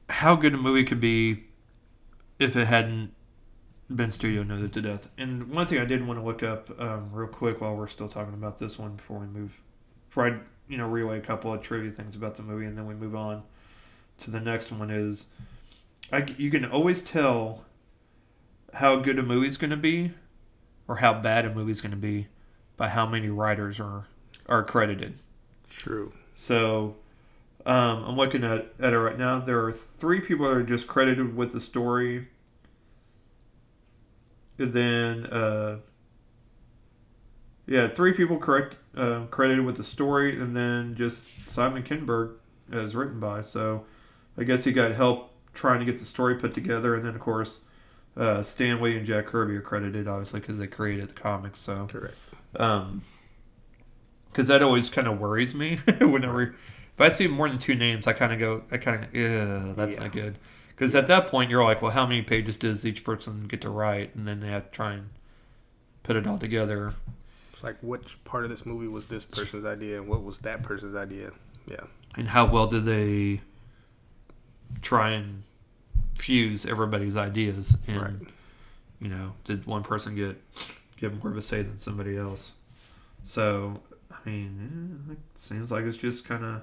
[0.09, 1.43] how good a movie could be
[2.39, 3.13] if it hadn't
[3.93, 5.07] been studio knows it to death.
[5.17, 8.09] And one thing I did want to look up um, real quick while we're still
[8.09, 9.59] talking about this one before we move,
[10.09, 12.85] before I you know relay a couple of trivia things about the movie and then
[12.85, 13.43] we move on
[14.19, 15.27] to the next one is
[16.11, 17.63] I, you can always tell
[18.73, 20.11] how good a movie's going to be
[20.87, 22.27] or how bad a movie's going to be
[22.75, 24.07] by how many writers are
[24.47, 25.19] are credited.
[25.69, 26.13] True.
[26.33, 26.95] So
[27.65, 29.39] um, I'm looking at, at it right now.
[29.39, 32.27] There are three people that are just credited with the story.
[34.59, 35.77] And then, uh,
[37.67, 42.33] yeah, three people correct uh, credited with the story, and then just Simon Kinberg
[42.71, 43.41] as written by.
[43.41, 43.85] So
[44.37, 47.21] I guess he got help trying to get the story put together, and then of
[47.21, 47.59] course
[48.15, 51.59] uh, Stan Lee and Jack Kirby are credited, obviously, because they created the comics.
[51.59, 52.15] So Correct.
[52.55, 53.03] um,
[54.31, 56.41] because that always kind of worries me whenever
[56.97, 59.73] if I see more than two names, I kind of go, I kind of, yeah,
[59.75, 60.03] that's Yeah.
[60.03, 60.37] not good.
[60.77, 63.69] Because at that point, you're like, well, how many pages does each person get to
[63.69, 65.09] write, and then they have to try and
[66.03, 66.93] put it all together.
[67.51, 70.63] It's like which part of this movie was this person's idea and what was that
[70.63, 71.31] person's idea?
[71.65, 71.81] Yeah.
[72.15, 73.41] And how well do they
[74.81, 75.43] try and
[76.15, 77.75] fuse everybody's ideas?
[77.87, 78.33] And Right.
[79.01, 80.37] you know, did one person get
[80.95, 82.51] get more of a say than somebody else?
[83.23, 86.61] So, I mean, eh, it seems like it's just kind of,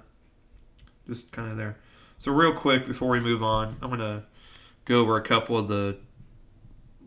[1.07, 1.77] just kind of there.
[2.19, 4.25] So, real quick before we move on, I'm gonna
[4.85, 5.99] go over a couple of the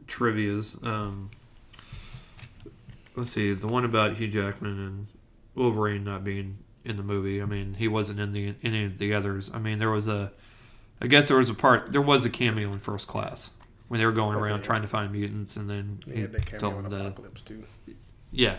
[0.07, 0.77] trivia's.
[0.83, 1.31] Um,
[3.15, 5.07] let's see, the one about Hugh Jackman and
[5.55, 7.41] Wolverine not being in the movie.
[7.41, 9.49] I mean, he wasn't in the any of the others.
[9.53, 10.31] I mean, there was a,
[11.01, 13.49] I guess there was a part, there was a cameo in First Class
[13.87, 16.75] when they were going around trying to find mutants, and then He he cameo told
[16.77, 17.63] in them to, Apocalypse too.
[18.31, 18.57] yeah,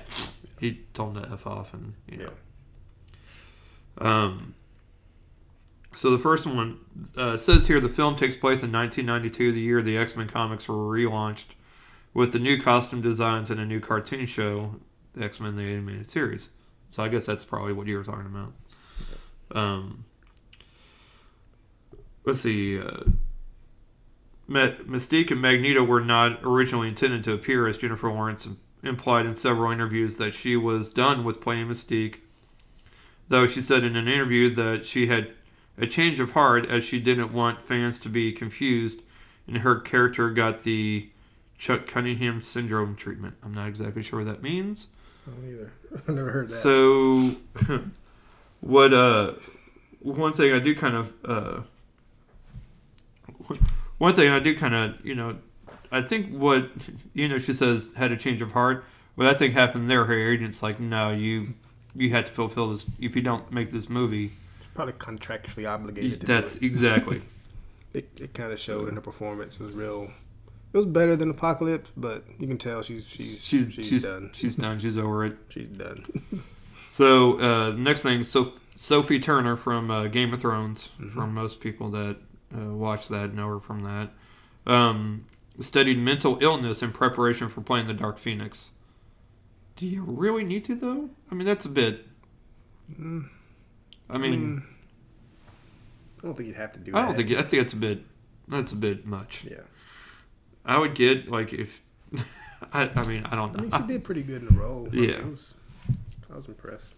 [0.59, 2.25] he told them to f off, and you Yeah.
[2.25, 4.07] know.
[4.11, 4.55] Um.
[5.95, 6.79] So the first one
[7.17, 10.77] uh, says here the film takes place in 1992, the year the X-Men comics were
[10.77, 11.55] relaunched,
[12.15, 14.77] with the new costume designs and a new cartoon show,
[15.15, 16.51] the X-Men the animated series.
[16.91, 18.53] So I guess that's probably what you were talking about.
[19.51, 20.05] Um.
[22.29, 22.79] Let's see.
[22.79, 23.05] Uh,
[24.51, 28.47] Mystique and Magneto were not originally intended to appear, as Jennifer Lawrence
[28.83, 32.17] implied in several interviews that she was done with playing Mystique.
[33.29, 35.33] Though she said in an interview that she had
[35.79, 39.01] a change of heart as she didn't want fans to be confused,
[39.47, 41.11] and her character got the
[41.57, 43.37] Chuck Cunningham syndrome treatment.
[43.43, 44.89] I'm not exactly sure what that means.
[45.27, 45.73] I don't either.
[46.09, 46.55] I've never heard that.
[46.55, 47.33] So,
[48.61, 48.93] what?
[48.93, 49.35] Uh,
[50.01, 51.63] one thing I do kind of, uh,
[53.99, 55.39] one thing I do kind of, you know,
[55.91, 56.71] I think what
[57.15, 58.85] you know she says had a change of heart.
[59.15, 61.55] What I think happened there, her agent's like, no, you,
[61.97, 62.87] you had to fulfill this.
[63.01, 64.31] If you don't make this movie,
[64.79, 67.21] probably contractually obligated to that's exactly.
[67.93, 68.09] it.
[68.21, 69.55] It, kind of showed in her performance.
[69.55, 70.05] It was real.
[70.73, 74.31] It was better than Apocalypse, but you can tell she's she's She's she's, she's done.
[74.33, 74.79] She's done.
[74.79, 75.37] She's over it.
[75.49, 76.05] She's done.
[76.91, 80.89] So uh, next thing, so Sophie Turner from uh, Game of Thrones.
[81.13, 82.17] From most people that
[82.57, 84.09] uh, watch that know her from that.
[84.67, 85.27] Um,
[85.61, 88.71] studied mental illness in preparation for playing the Dark Phoenix.
[89.77, 91.11] Do you really need to though?
[91.31, 92.07] I mean, that's a bit.
[92.99, 93.29] Mm,
[94.11, 94.63] I mean,
[96.19, 97.07] I don't think you'd have to do I that.
[97.09, 98.03] don't think I think that's a bit.
[98.49, 99.45] That's a bit much.
[99.45, 99.61] Yeah,
[100.65, 101.83] I would get like if.
[102.73, 104.89] I, I mean, I don't I mean she did pretty good in the role.
[104.93, 105.09] I Yeah.
[105.11, 105.55] it was,
[106.33, 106.95] I was impressed.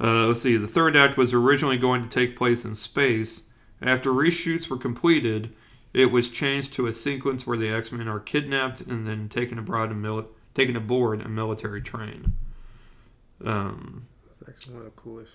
[0.00, 0.56] Uh, let's see.
[0.56, 3.44] The third act was originally going to take place in space.
[3.80, 5.54] After reshoots were completed,
[5.94, 9.58] it was changed to a sequence where the X Men are kidnapped and then taken
[9.58, 12.32] abroad and mili- taken aboard a military train.
[13.44, 14.06] Um,
[14.40, 15.32] It's actually one of the coolest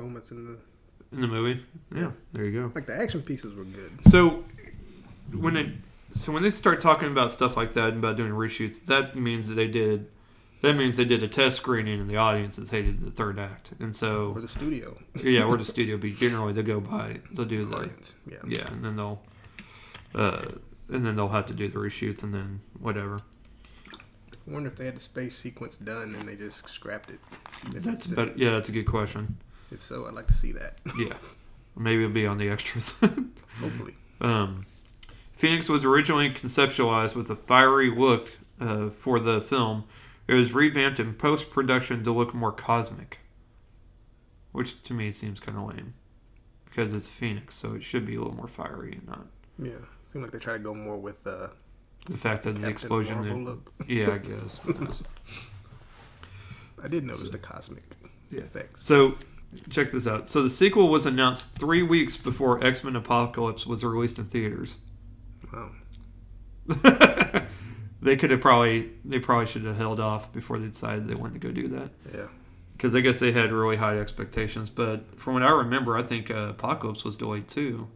[0.00, 0.58] moments in the
[1.12, 1.60] in the movie,
[1.94, 2.10] yeah, Yeah.
[2.32, 2.72] there you go.
[2.74, 3.90] like the action pieces were good.
[4.08, 4.44] So
[5.32, 5.72] when they
[6.16, 9.48] so when they start talking about stuff like that and about doing reshoots, that means
[9.48, 10.06] that they did.
[10.62, 13.96] That means they did a test screening and the audiences hated the third act, and
[13.96, 14.94] so Or the studio.
[15.24, 15.96] yeah, or the studio.
[15.96, 18.14] But generally, they go by they'll do the Audience.
[18.30, 18.36] Yeah.
[18.46, 19.22] yeah, and then they'll
[20.14, 20.42] uh,
[20.90, 23.22] and then they'll have to do the reshoots and then whatever.
[23.92, 27.20] I wonder if they had the space sequence done and they just scrapped it.
[27.72, 29.38] That's it's- but yeah, that's a good question.
[29.70, 30.78] If so, I'd like to see that.
[30.98, 31.16] Yeah,
[31.76, 32.90] maybe it'll be on the extras.
[33.60, 33.94] Hopefully.
[34.20, 34.66] um,
[35.32, 39.84] Phoenix was originally conceptualized with a fiery look uh, for the film.
[40.28, 43.18] It was revamped in post production to look more cosmic,
[44.52, 45.94] which to me seems kind of lame
[46.66, 49.26] because it's Phoenix, so it should be a little more fiery and not
[49.58, 49.72] Yeah.
[50.12, 51.48] Seemed like they try to go more with uh,
[52.06, 53.60] the fact that the explosion.
[53.88, 54.60] Yeah, I guess.
[56.82, 57.84] I did notice the cosmic
[58.30, 58.40] Yeah.
[58.40, 58.84] effects.
[58.84, 59.16] So,
[59.70, 60.28] check this out.
[60.28, 64.76] So, the sequel was announced three weeks before X Men Apocalypse was released in theaters.
[65.52, 65.70] Wow.
[68.02, 71.40] they could have probably, they probably should have held off before they decided they wanted
[71.40, 71.90] to go do that.
[72.14, 72.26] Yeah.
[72.72, 74.70] Because I guess they had really high expectations.
[74.70, 77.88] But from what I remember, I think uh, Apocalypse was delayed too.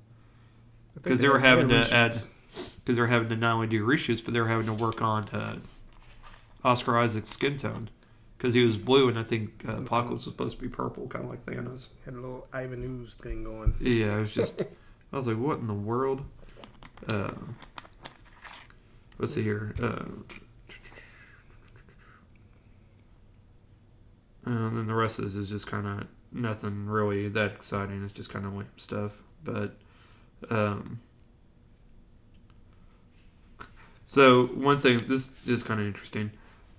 [0.95, 4.25] Because they were having to add, because they were having to not only do reshoots,
[4.25, 5.59] but they were having to work on uh,
[6.65, 7.89] Oscar Isaac's skin tone
[8.45, 11.25] because he was blue, and I think uh, Apocalypse was supposed to be purple, kind
[11.25, 11.87] of like Thanos.
[12.05, 13.75] Had a little Ivan Ooze thing going.
[13.81, 14.61] Yeah, it was just.
[14.61, 16.23] I was like, what in the world?
[17.09, 17.33] Uh,
[19.17, 19.75] let's see here.
[19.81, 20.05] Uh,
[24.45, 28.05] and then the rest of this is just kind of nothing really that exciting.
[28.05, 29.23] It's just kind of lame stuff.
[29.43, 29.75] But
[30.51, 31.01] um,
[34.05, 36.31] so one thing, this is kind of interesting.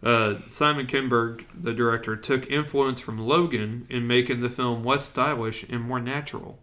[0.06, 5.64] Uh, Simon Kinberg, the director, took influence from Logan in making the film less stylish
[5.68, 6.60] and more natural.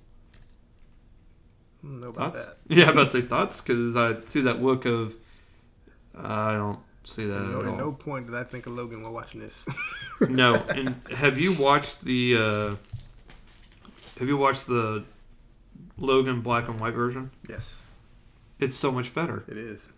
[1.83, 2.45] Know about Thoughts?
[2.47, 2.57] that.
[2.69, 5.17] Yeah, I'm about to say thoughts because I see that look of.
[6.17, 7.77] I don't see that No, at at all.
[7.79, 9.67] no point did I think of Logan while watching this.
[10.29, 12.37] No, and have you watched the?
[12.37, 12.75] Uh,
[14.21, 15.03] have you watched the
[15.99, 17.33] Logan black and white version?
[17.49, 17.81] yes,
[18.61, 19.43] It's so much better.
[19.49, 19.89] it is.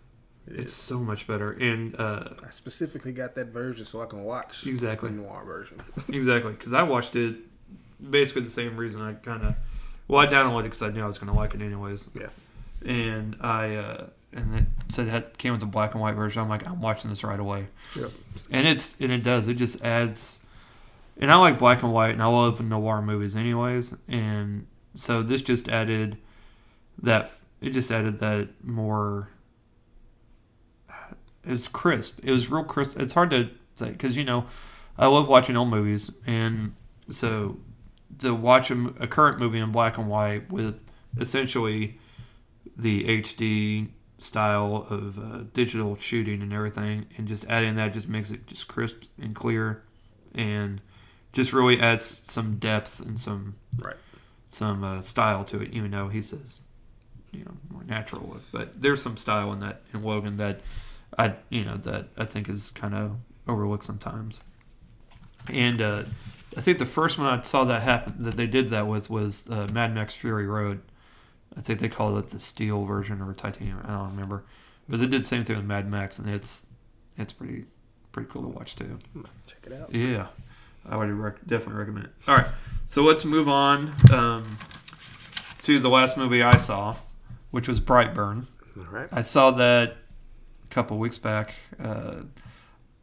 [0.47, 0.73] It It's is.
[0.75, 5.09] so much better, and uh, I specifically got that version so I can watch Exactly.
[5.09, 5.81] the noir version.
[6.09, 7.35] exactly because I watched it
[8.11, 9.01] basically the same reason.
[9.01, 9.55] I kind of
[10.07, 12.09] well, I downloaded it because I knew I was going to like it anyways.
[12.13, 12.27] Yeah.
[12.85, 16.41] and I uh, and it said it came with the black and white version.
[16.41, 17.67] I'm like, I'm watching this right away.
[17.95, 18.11] Yep.
[18.51, 20.41] and it's and it does it just adds
[21.17, 25.41] and i like black and white and i love noir movies anyways and so this
[25.41, 26.17] just added
[27.01, 27.31] that
[27.61, 29.29] it just added that more
[31.45, 34.45] it's crisp it was real crisp it's hard to say because you know
[34.97, 36.73] i love watching old movies and
[37.09, 37.57] so
[38.19, 40.83] to watch a current movie in black and white with
[41.19, 41.97] essentially
[42.77, 48.31] the hd style of uh, digital shooting and everything, and just adding that just makes
[48.31, 49.83] it just crisp and clear,
[50.33, 50.81] and
[51.33, 53.97] just really adds some depth and some Right.
[54.47, 55.73] some uh, style to it.
[55.73, 56.61] Even though he says,
[57.31, 60.61] you know, more natural look, but there's some style in that in Logan that
[61.17, 64.39] I you know that I think is kind of overlooked sometimes.
[65.47, 66.03] And uh,
[66.57, 69.47] I think the first one I saw that happen that they did that with was
[69.49, 70.81] uh, Mad Max Fury Road.
[71.57, 73.79] I think they called it the steel version or titanium.
[73.83, 74.43] I don't remember,
[74.89, 76.65] but they did the same thing with Mad Max, and it's
[77.17, 77.65] it's pretty
[78.11, 78.99] pretty cool to watch too.
[79.47, 79.93] Check it out.
[79.93, 80.27] Yeah,
[80.85, 82.11] I would rec- definitely recommend it.
[82.27, 82.47] All right,
[82.87, 84.57] so let's move on um,
[85.63, 86.95] to the last movie I saw,
[87.51, 88.45] which was Brightburn.
[88.77, 89.07] All right.
[89.11, 89.95] I saw that
[90.75, 92.15] couple weeks back uh,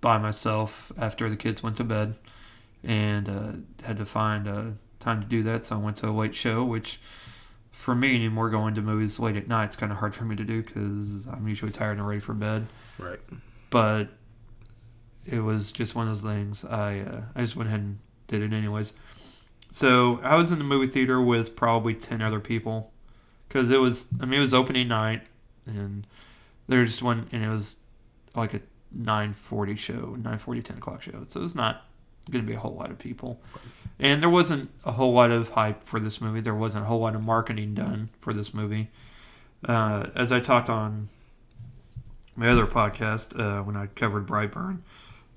[0.03, 2.15] by myself after the kids went to bed,
[2.85, 3.53] and uh,
[3.87, 5.65] had to find time to do that.
[5.65, 7.01] So I went to a late show, which
[7.71, 10.37] for me anymore going to movies late at night is kind of hard for me
[10.37, 12.67] to do because I'm usually tired and ready for bed.
[12.99, 13.19] Right.
[13.71, 14.11] But
[15.27, 16.67] it was just one of those things.
[16.67, 18.93] I uh, I just went ahead and did it anyways.
[19.71, 22.93] So I was in the movie theater with probably ten other people
[23.49, 25.23] because it was I mean it was opening night
[25.67, 26.07] and
[26.73, 27.77] there just one and it was
[28.35, 28.61] like a
[28.97, 31.25] 9:40 show, 9:40 10 o'clock show.
[31.29, 31.85] So it's not
[32.31, 33.41] going to be a whole lot of people.
[33.99, 36.41] And there wasn't a whole lot of hype for this movie.
[36.41, 38.89] There wasn't a whole lot of marketing done for this movie.
[39.65, 41.09] Uh, as I talked on
[42.35, 44.79] my other podcast uh, when I covered Brightburn,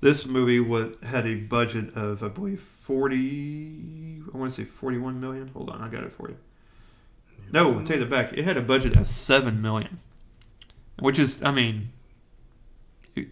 [0.00, 4.22] this movie was, had a budget of I believe forty.
[4.32, 5.48] I want to say forty-one million.
[5.48, 6.36] Hold on, I got it for you.
[7.52, 8.32] No, take it back.
[8.32, 10.00] It had a budget of seven million,
[10.98, 11.90] which is, I mean,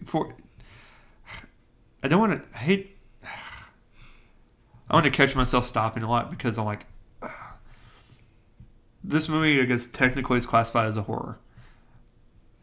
[0.05, 0.35] for
[2.03, 2.91] I don't want to I hate.
[4.87, 6.85] I want to catch myself stopping a lot because I'm like,
[9.03, 11.39] this movie, I guess technically is classified as a horror.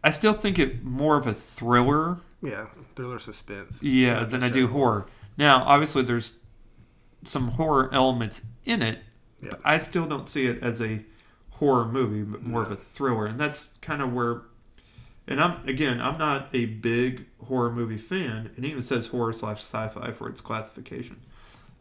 [0.05, 2.67] I still think it more of a thriller, Yeah.
[2.97, 3.81] Thriller suspense.
[3.83, 5.07] yeah, than I do horror.
[5.37, 6.35] Now, obviously, there's
[7.25, 8.99] some horror elements in it,
[9.41, 9.51] Yeah.
[9.51, 11.05] but I still don't see it as a
[11.51, 14.43] horror movie, but more of a thriller, and that's kind of where.
[15.26, 19.32] And I'm again, I'm not a big horror movie fan, and it even says horror
[19.32, 21.20] slash sci-fi for its classification.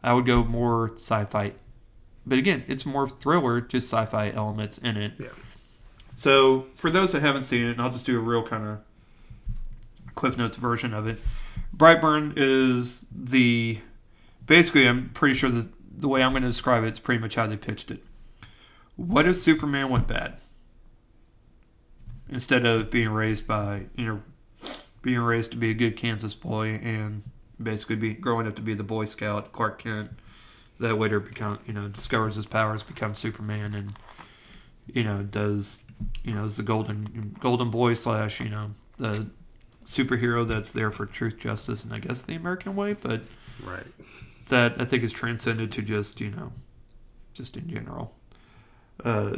[0.02, 1.52] I would go more sci-fi,
[2.26, 5.12] but again, it's more thriller, just sci-fi elements in it.
[5.18, 5.28] Yeah.
[6.16, 8.78] So for those that haven't seen it, and I'll just do a real kind of
[10.14, 11.18] Cliff Notes version of it.
[11.76, 13.78] Brightburn is the
[14.46, 17.34] basically I'm pretty sure the the way I'm going to describe it, it's pretty much
[17.34, 18.02] how they pitched it.
[18.96, 20.36] What if Superman went bad?
[22.32, 24.22] Instead of being raised by you know
[25.02, 27.22] being raised to be a good Kansas boy and
[27.62, 30.10] basically be growing up to be the Boy Scout Clark Kent
[30.80, 33.92] that later become you know discovers his powers, becomes Superman, and
[34.86, 35.82] you know does
[36.24, 39.26] you know is the golden golden boy slash you know the
[39.84, 43.20] superhero that's there for truth, justice, and I guess the American way, but
[43.62, 43.86] Right.
[44.48, 46.52] that I think is transcended to just you know,
[47.34, 48.14] just in general.
[49.04, 49.36] Uh,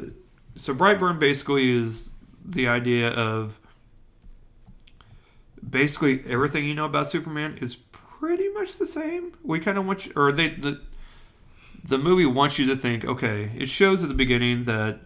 [0.54, 2.12] so Brightburn basically is
[2.44, 3.58] the idea of
[5.68, 9.32] basically everything you know about Superman is pretty much the same.
[9.42, 10.80] We kind of want you, or they the
[11.82, 13.04] the movie wants you to think.
[13.04, 15.00] Okay, it shows at the beginning that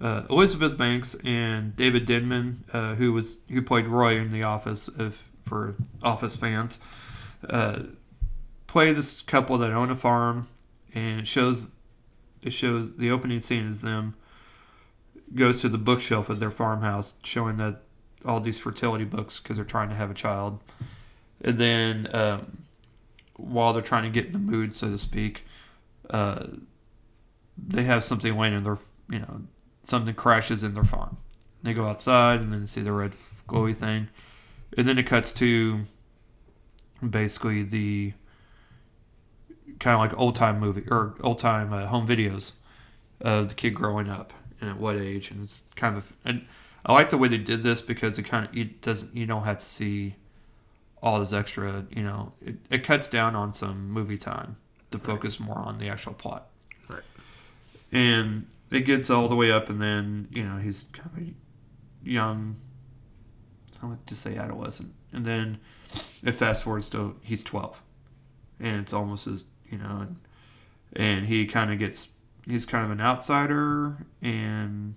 [0.00, 4.88] uh, Elizabeth Banks and David Denman, uh, who was who played Roy in The Office,
[4.98, 6.78] if for Office fans,
[7.48, 7.80] uh,
[8.66, 10.48] play this couple that own a farm,
[10.94, 11.68] and it shows
[12.42, 14.14] it shows the opening scene is them
[15.34, 17.82] goes to the bookshelf of their farmhouse, showing that
[18.24, 20.60] all these fertility books because they're trying to have a child,
[21.40, 22.64] and then um,
[23.36, 25.44] while they're trying to get in the mood, so to speak,
[26.10, 26.46] uh,
[27.56, 29.42] they have something laying in their you know
[29.82, 31.16] something crashes in their farm.
[31.62, 33.12] They go outside and then see the red
[33.48, 34.08] glowy thing,
[34.76, 35.84] and then it cuts to
[37.08, 38.12] basically the
[39.78, 42.52] kind of like old time movie or old time uh, home videos
[43.20, 46.46] of the kid growing up and at what age, and it's kind of and
[46.86, 49.42] I like the way they did this because it kind of it doesn't you don't
[49.42, 50.14] have to see
[51.02, 54.56] all this extra you know it, it cuts down on some movie time
[54.92, 56.46] to focus more on the actual plot.
[56.88, 57.02] Right.
[57.90, 62.56] And it gets all the way up, and then you know he's kind of young.
[63.82, 65.58] I want to say adolescent, and then
[66.22, 67.82] it fast forwards to he's twelve,
[68.60, 70.16] and it's almost as you know, and,
[70.94, 72.06] and he kind of gets
[72.46, 74.94] he's kind of an outsider, and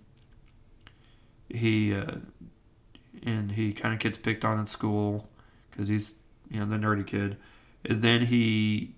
[1.49, 2.15] he uh,
[3.23, 5.29] and he kind of gets picked on in school
[5.71, 6.15] because he's
[6.49, 7.38] you know the nerdy kid,
[7.86, 8.93] and then he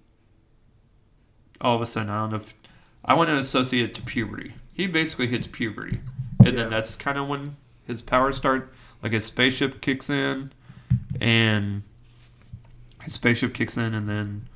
[1.60, 2.54] all of a sudden I don't know if
[3.04, 4.54] I want to associate it to puberty.
[4.74, 6.02] He basically hits puberty,
[6.40, 6.52] and Yeah.
[6.54, 8.74] then that's kind of when his powers start.
[9.02, 10.52] Like his spaceship kicks in,
[11.22, 11.84] and
[13.04, 14.48] his spaceship kicks in, and then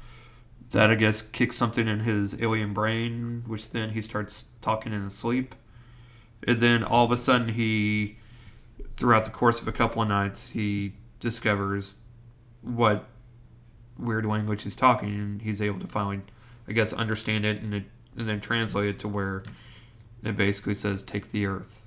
[0.72, 5.04] that I guess kicks something in his alien brain, which then he starts talking in
[5.04, 5.56] his sleep,
[6.44, 8.18] and then all of a sudden he,
[8.96, 11.98] throughout the course of a couple of nights, he discovers
[12.62, 13.06] what
[13.98, 16.22] weird language he's talking, and he's able to finally,
[16.68, 17.84] I guess, understand it and it,
[18.18, 19.44] and then translate it to where
[20.24, 21.86] it basically says "take the Earth,"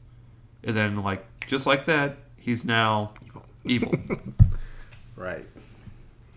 [0.62, 3.12] and then like just like that, he's now
[3.64, 3.94] evil.
[5.16, 5.46] Right.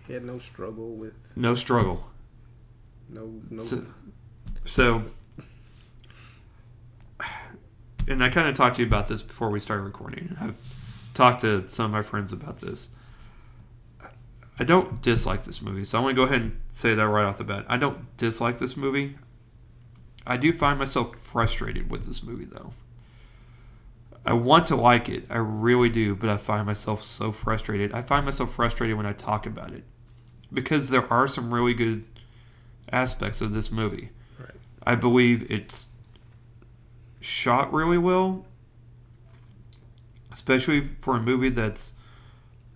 [0.06, 2.04] He had no struggle with no struggle.
[3.08, 3.62] No no.
[3.62, 3.84] So,
[4.64, 5.04] so
[8.08, 10.36] and I kind of talked to you about this before we started recording.
[10.40, 10.56] I've
[11.14, 12.90] talked to some of my friends about this.
[14.58, 17.24] I don't dislike this movie, so I'm going to go ahead and say that right
[17.24, 17.64] off the bat.
[17.68, 19.16] I don't dislike this movie.
[20.26, 22.72] I do find myself frustrated with this movie, though.
[24.26, 27.92] I want to like it, I really do, but I find myself so frustrated.
[27.92, 29.84] I find myself frustrated when I talk about it
[30.52, 32.04] because there are some really good
[32.92, 34.10] aspects of this movie.
[34.38, 34.50] Right.
[34.86, 35.86] I believe it's
[37.20, 38.46] shot really well,
[40.32, 41.92] especially for a movie that's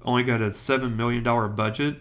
[0.04, 1.96] only got a seven million dollar budget.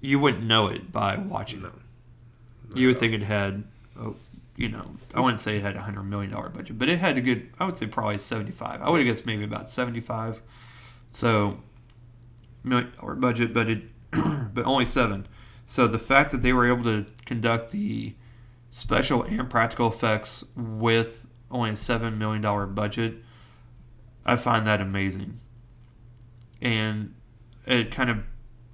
[0.00, 1.68] You wouldn't know it by watching No.
[1.68, 2.76] it.
[2.78, 3.64] You would think it had,
[3.98, 4.16] oh,
[4.56, 7.16] you know, I wouldn't say it had a hundred million dollar budget, but it had
[7.16, 7.48] a good.
[7.58, 8.82] I would say probably seventy five.
[8.82, 10.40] I would have guessed maybe about seventy five.
[11.12, 11.58] So
[12.62, 15.26] million dollar budget, but it, but only seven.
[15.66, 18.14] So the fact that they were able to conduct the
[18.70, 23.16] special and practical effects with only a seven million dollar budget,
[24.26, 25.40] I find that amazing.
[26.60, 27.14] And
[27.66, 28.18] it kind of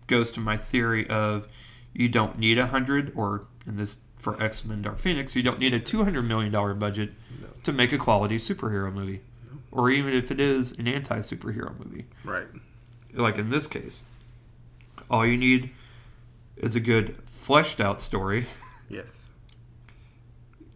[0.07, 1.47] goes to my theory of
[1.93, 5.59] you don't need a hundred or in this for X Men Dark Phoenix, you don't
[5.59, 7.49] need a two hundred million dollar budget No.
[7.65, 9.21] to make a quality superhero movie.
[9.73, 12.47] Or even if it is an anti superhero movie Right.
[13.15, 14.03] like in this case,
[15.09, 15.71] all you need
[16.61, 18.47] is a good fleshed out story,
[18.89, 19.07] Yes.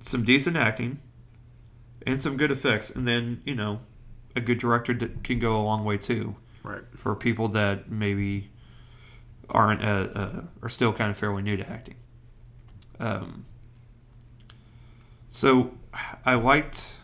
[0.01, 0.99] some decent acting,
[2.07, 3.81] and some good effects, and then you know,
[4.35, 6.83] a good director that can go a long way too Right.
[6.97, 8.51] for people that maybe
[9.51, 11.97] aren't uh, uh, are still kind of fairly new to acting.
[12.99, 13.45] Um,
[15.29, 15.75] so
[16.25, 16.95] I liked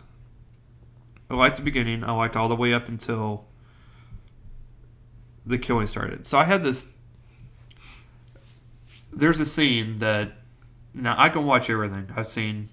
[1.29, 2.03] I liked the beginning.
[2.03, 3.45] I liked all the way up until
[5.47, 6.27] the killing started.
[6.27, 6.89] So I had this.
[9.13, 10.33] There's a scene that
[10.95, 12.69] now I can watch everything I've seen.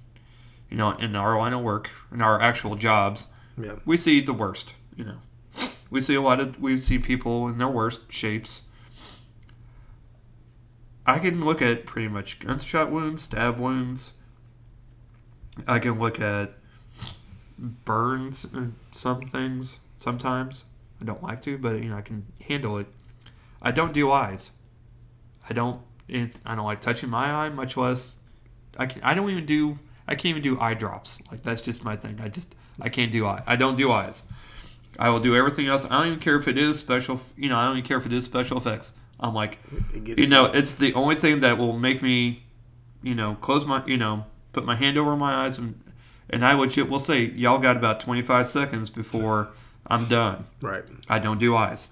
[0.69, 3.27] You know, in our line of work, in our actual jobs,
[3.57, 3.75] Yeah.
[3.85, 4.73] we see the worst.
[4.97, 5.17] You know,
[5.89, 8.63] we see a lot of we see people in their worst shapes.
[11.05, 14.11] I can look at pretty much gunshot wounds, stab wounds.
[15.65, 16.53] I can look at
[17.57, 20.65] burns and some things sometimes.
[21.01, 22.87] I don't like to, but you know I can handle it.
[23.61, 24.51] I don't do eyes.
[25.49, 25.81] I don't.
[26.07, 28.15] It's, I don't like touching my eye, much less.
[28.77, 29.79] I can, I don't even do.
[30.07, 31.21] I can't even do eye drops.
[31.31, 32.19] Like that's just my thing.
[32.21, 33.43] I just I can't do eye.
[33.45, 34.23] I don't do eyes.
[34.99, 35.85] I will do everything else.
[35.85, 37.19] I don't even care if it is special.
[37.35, 38.93] You know, I don't even care if it is special effects.
[39.19, 39.59] I'm like,
[39.93, 42.43] you know, it's the only thing that will make me,
[43.01, 45.81] you know, close my, you know, put my hand over my eyes and
[46.29, 49.49] and I legit will say, y'all got about 25 seconds before
[49.87, 50.45] I'm done.
[50.61, 50.83] right.
[51.07, 51.89] I don't do eyes.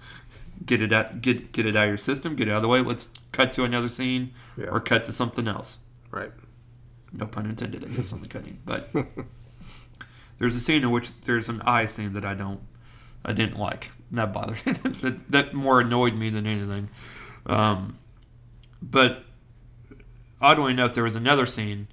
[0.63, 2.35] Get it out, get get it out of your system.
[2.35, 2.81] Get it out of the way.
[2.81, 4.67] Let's cut to another scene Yeah.
[4.67, 5.77] or cut to something else.
[6.11, 6.31] Right.
[7.11, 7.83] No pun intended.
[7.83, 8.89] I guess on the cutting, but
[10.39, 12.61] there's a scene in which there's an eye scene that I don't,
[13.23, 13.91] I didn't like.
[14.11, 14.59] That bothered.
[14.65, 16.89] that, that more annoyed me than anything.
[17.45, 17.97] Um,
[18.81, 19.23] but
[20.41, 21.87] oddly enough, there was another scene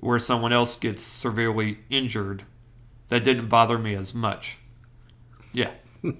[0.00, 2.44] where someone else gets severely injured
[3.08, 4.58] that didn't bother me as much.
[5.52, 5.70] Yeah.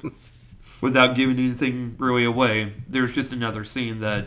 [0.80, 4.26] Without giving anything really away, there's just another scene that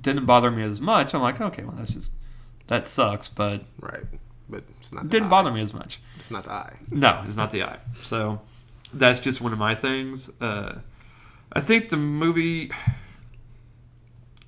[0.00, 1.14] didn't bother me as much.
[1.14, 2.12] I'm like, okay, well, that's just
[2.68, 4.04] that sucks, but Right.
[4.48, 5.04] But it's not.
[5.04, 5.30] The didn't eye.
[5.30, 6.00] bother me as much.
[6.18, 6.76] It's not the eye.
[6.90, 7.78] No, it's not the eye.
[8.02, 8.40] So
[8.92, 10.30] that's just one of my things.
[10.40, 10.80] Uh,
[11.52, 12.70] I think the movie.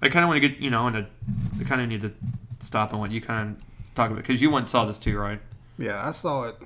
[0.02, 2.12] I kind of want to get you know, and I kind of need to
[2.60, 5.40] stop and what you kind of talk about because you once saw this too, right?
[5.78, 6.56] Yeah, I saw it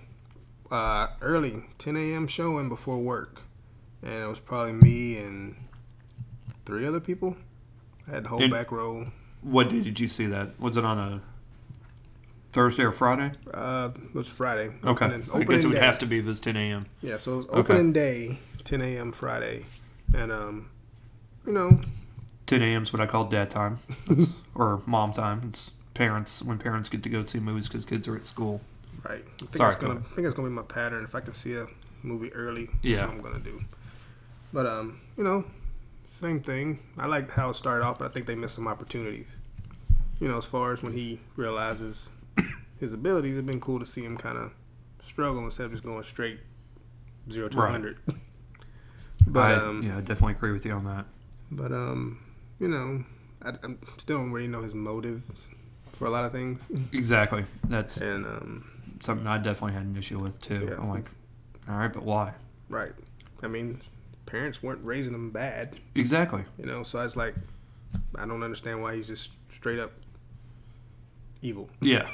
[0.70, 2.26] uh, early, 10 a.m.
[2.26, 3.42] showing before work,
[4.02, 5.56] and it was probably me and
[6.66, 7.36] three other people.
[8.06, 9.10] I had the whole And- back row.
[9.42, 10.58] What day did you see that?
[10.58, 11.20] Was it on a
[12.52, 13.30] Thursday or Friday?
[13.52, 14.72] Uh, it was Friday.
[14.84, 15.80] Okay, Opening, I guess opening it would day.
[15.80, 16.86] have to be if it's 10 a.m.
[17.02, 17.58] Yeah, so it was Okay.
[17.74, 19.12] opening day, 10 a.m.
[19.12, 19.66] Friday,
[20.12, 20.70] and um,
[21.46, 21.78] you know,
[22.46, 22.82] 10 a.m.
[22.82, 23.78] is what I call dad time,
[24.56, 25.42] or mom time.
[25.46, 28.60] It's parents when parents get to go see movies because kids are at school.
[29.04, 29.24] right.
[29.24, 29.92] I think Sorry, it's gonna.
[29.94, 30.04] ahead.
[30.10, 31.04] I think it's gonna be my pattern.
[31.04, 31.66] If I can see a
[32.02, 33.06] movie early, that's Yeah.
[33.06, 33.60] what I'm gonna do.
[34.52, 35.44] But um, you know,
[36.20, 36.80] same thing.
[36.96, 39.38] I liked how it started off, but I think they missed some opportunities.
[40.20, 42.10] You know, as far as when he realizes
[42.80, 44.52] his abilities, it's been cool to see him kind of
[45.02, 46.40] struggle instead of just going straight
[47.30, 47.72] zero to Right.
[47.72, 47.98] 100.
[48.08, 48.14] I,
[49.26, 51.04] But um, yeah, I definitely agree with you on that.
[51.50, 52.18] But um,
[52.58, 53.04] you know,
[53.42, 55.50] I, I still don't really know his motives
[55.92, 57.44] for a lot of things, Exactly.
[57.68, 58.70] That's and um,
[59.00, 60.68] something I definitely had an issue with too.
[60.70, 60.76] Yeah.
[60.78, 61.10] I'm like,
[61.68, 62.32] all right, but why?
[62.68, 62.92] right.
[63.42, 63.80] I mean,
[64.28, 66.44] parents weren't raising him bad, Exactly.
[66.58, 66.82] you know.
[66.82, 67.34] So I was like,
[68.14, 69.92] I don't understand why he's just straight up
[71.42, 71.68] evil.
[71.80, 72.08] Yeah.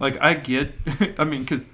[0.00, 0.72] Like I get.
[1.18, 1.64] I mean, because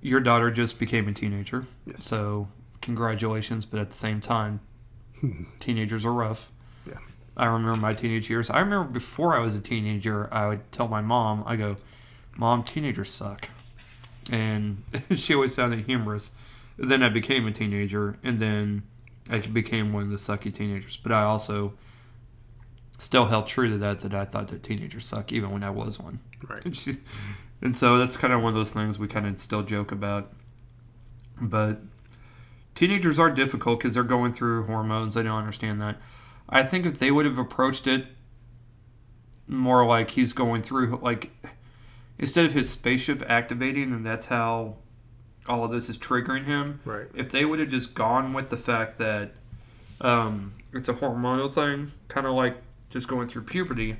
[0.00, 2.04] your daughter just became a teenager, Yes.
[2.04, 2.48] so
[2.80, 3.64] congratulations.
[3.64, 4.60] But at the same time,
[5.60, 6.50] teenagers are rough.
[6.86, 6.98] Yeah.
[7.36, 8.50] I remember my teenage years.
[8.50, 11.76] I remember before I was a teenager, I would tell my mom, I go,
[12.36, 13.48] Mom, teenagers suck.
[14.30, 14.82] And
[15.16, 16.30] she always found it humorous.
[16.78, 18.84] Then I became a teenager, and then
[19.28, 20.96] I became one of the sucky teenagers.
[20.96, 21.74] But I also
[22.98, 25.98] still held true to that, that I thought that teenagers suck, even when I was
[25.98, 26.20] one.
[26.48, 26.64] Right.
[26.64, 26.98] And,
[27.62, 30.32] and so that's kind of one of those things we kind of still joke about.
[31.40, 31.80] But
[32.74, 35.16] teenagers are difficult because they're going through hormones.
[35.16, 35.96] I don't understand that.
[36.48, 38.06] I think if they would have approached it
[39.46, 41.30] more like he's going through, like,
[42.18, 44.76] instead of his spaceship activating and that's how
[45.48, 47.06] all of this is triggering him, Right.
[47.14, 49.32] if they would have just gone with the fact that
[50.00, 52.56] um, it's a hormonal thing, kind of like
[52.90, 53.96] just going through puberty,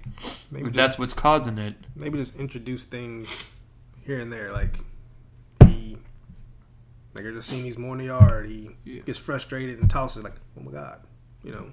[0.51, 1.75] Maybe just, that's what's causing it.
[1.97, 3.29] maybe just introduce things
[4.03, 4.79] here and there, like
[5.67, 5.99] he,
[7.15, 8.49] like you're just seeing he's more in the yard.
[8.49, 9.03] He Yeah.
[9.03, 11.01] gets frustrated and tosses like, oh my god,
[11.43, 11.71] you know,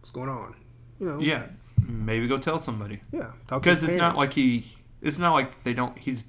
[0.00, 0.54] what's going on?
[0.98, 1.18] You know.
[1.20, 1.46] Yeah,
[1.86, 3.32] maybe go tell somebody Yeah.
[3.48, 4.72] Because it's not like he.
[5.02, 5.96] It's not like they don't.
[5.98, 6.24] He's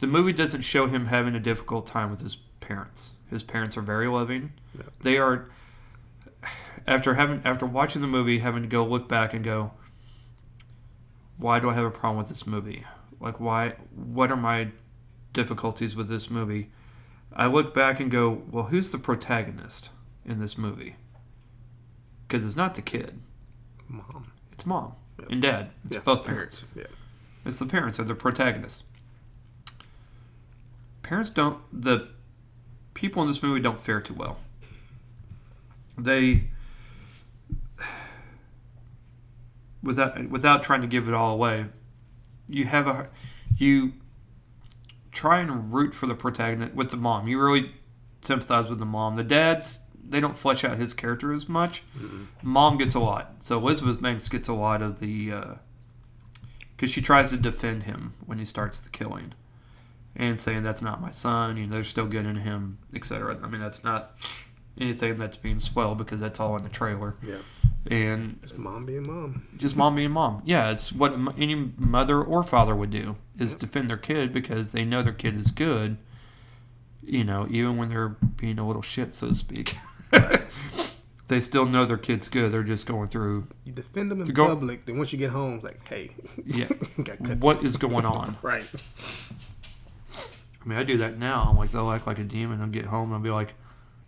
[0.00, 3.12] the movie doesn't show him having a difficult time with his parents.
[3.30, 4.52] His parents are very loving.
[4.76, 4.84] Yeah.
[5.02, 5.48] They are.
[6.86, 9.72] After having after watching the movie, having to go look back and go,
[11.36, 12.84] why do I have a problem with this movie?
[13.20, 13.74] Like why?
[13.94, 14.68] What are my
[15.32, 16.70] difficulties with this movie?
[17.34, 19.90] I look back and go, well, who's the protagonist
[20.24, 20.96] in this movie?
[22.26, 23.20] Because it's not the kid.
[23.86, 24.32] mom.
[24.52, 25.26] It's mom Yeah.
[25.30, 25.70] and dad.
[25.84, 26.64] It's Yeah, both parents.
[26.74, 26.84] Yeah.
[27.44, 28.82] It's the parents are the protagonists.
[31.08, 31.58] Parents don't.
[31.72, 32.06] The
[32.92, 34.36] people in this movie don't fare too well.
[35.96, 36.50] They,
[39.82, 41.64] without without trying to give it all away,
[42.46, 43.08] you have a
[43.56, 43.94] you
[45.10, 47.26] try and root for the protagonist with the mom.
[47.26, 47.72] You really
[48.20, 49.16] sympathize with the mom.
[49.16, 51.84] The dads they don't flesh out his character as much.
[51.96, 52.24] Mm-hmm.
[52.42, 53.36] Mom gets a lot.
[53.40, 55.54] So Elizabeth Banks gets a lot of the uh,
[56.76, 59.32] because she tries to defend him when he starts the killing
[60.18, 61.56] and saying that's not my son.
[61.56, 63.38] You know, they're still getting him, etc.
[63.42, 64.16] I mean, that's not
[64.78, 67.16] anything that's being spoiled because that's all in the trailer.
[67.26, 67.36] Yeah.
[67.90, 69.46] And Just mom being mom.
[69.56, 70.42] just mom being mom.
[70.44, 74.84] Yeah, it's what any mother or father would do is defend their kid because they
[74.84, 75.96] know their kid is good.
[77.02, 79.74] you know, even when they're being a little shit, so to speak,
[81.28, 82.52] they still know their kid's good.
[82.52, 85.54] They're just going through, You defend them in go- public, then once you get home,
[85.54, 86.10] it's like, hey,
[86.44, 86.66] yeah,
[87.38, 87.64] what this.
[87.64, 88.36] is going on?
[88.42, 88.68] right?
[90.68, 91.46] I mean, I do that now.
[91.48, 92.60] I'm like, they'll act like a demon.
[92.60, 93.54] I'll get home and I'll be like,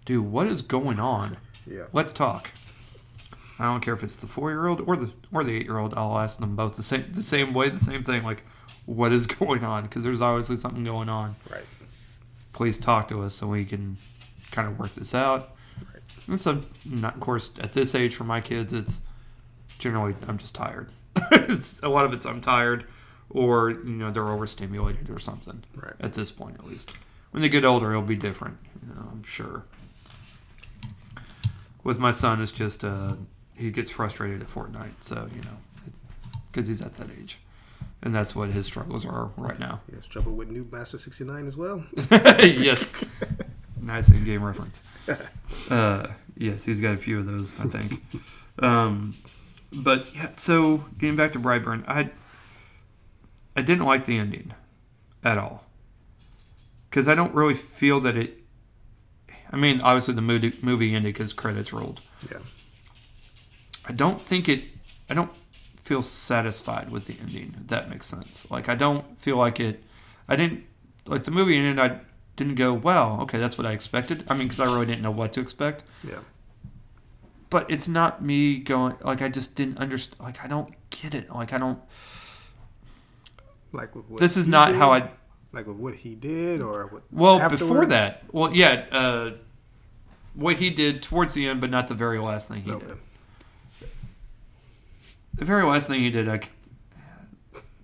[0.05, 1.39] dude, what is going on?
[1.67, 1.85] Yeah.
[1.95, 2.51] Let's talk.
[3.59, 5.79] I don't care if it's the four year old or the or the eight year
[5.79, 5.95] old.
[5.95, 8.25] I'll ask them both the same the same way, the same thing.
[8.25, 8.45] Like,
[8.85, 9.85] what is going on?
[9.85, 11.35] Because there's obviously something going on.
[11.51, 11.65] Right.
[12.53, 13.97] Please talk to us so we can
[14.51, 15.55] kind of work this out.
[15.79, 16.03] Right.
[16.29, 19.01] And so, not, of course, at this age for my kids, it's
[19.79, 20.91] generally I'm just tired.
[21.33, 22.85] it's, a lot of it's I'm tired,
[23.31, 25.63] or you know they're overstimulated or something.
[25.75, 25.95] Right.
[26.01, 26.93] At this point, at least.
[27.31, 28.59] When they get older, it'll be different.
[28.83, 29.65] You know, I'm sure.
[31.85, 33.15] With my son, it's just uh,
[33.55, 35.93] he gets frustrated at Fortnite, so you know,
[36.51, 37.39] because he's at that age,
[38.03, 39.81] and that's what his struggles are right now.
[39.89, 41.85] He has trouble with New Master 69 as well.
[42.41, 42.95] yes.
[43.81, 44.83] Nice in game reference.
[45.69, 46.07] Uh,
[46.37, 48.03] yes, he's got a few of those, I think.
[48.61, 49.15] Um,
[49.73, 52.11] but yeah, so getting back to Brightburn, I
[53.57, 54.55] I didn't like the ending
[55.25, 55.65] at all
[56.89, 58.39] because I don't really feel that it.
[59.53, 62.01] I mean, obviously the movie movie ended because credits rolled.
[62.31, 62.39] Yeah.
[63.89, 64.65] I don't think it.
[65.09, 65.31] I don't
[65.83, 67.55] feel satisfied with the ending.
[67.61, 68.47] If that makes sense.
[68.51, 69.83] Like I don't feel like it.
[70.29, 70.65] I didn't
[71.07, 71.79] like the movie ended.
[71.79, 72.01] I
[72.37, 73.19] didn't go well.
[73.23, 74.25] Okay, that's what I expected.
[74.29, 75.83] I mean, because I really didn't know what to expect.
[76.07, 76.21] Yeah.
[77.51, 80.21] But it's not me going like I just didn't understand.
[80.21, 81.29] Like I don't get it.
[81.31, 81.81] Like I don't.
[83.73, 84.77] Like with what This is not did?
[84.77, 85.11] how I.
[85.53, 87.03] Like with what he did, or what?
[87.11, 89.33] Well, before that, well, yeah, uh,
[90.35, 92.87] what he did towards the end, but not the very last thing he Okay.
[92.87, 92.97] did.
[95.35, 96.51] The very last thing he did, like,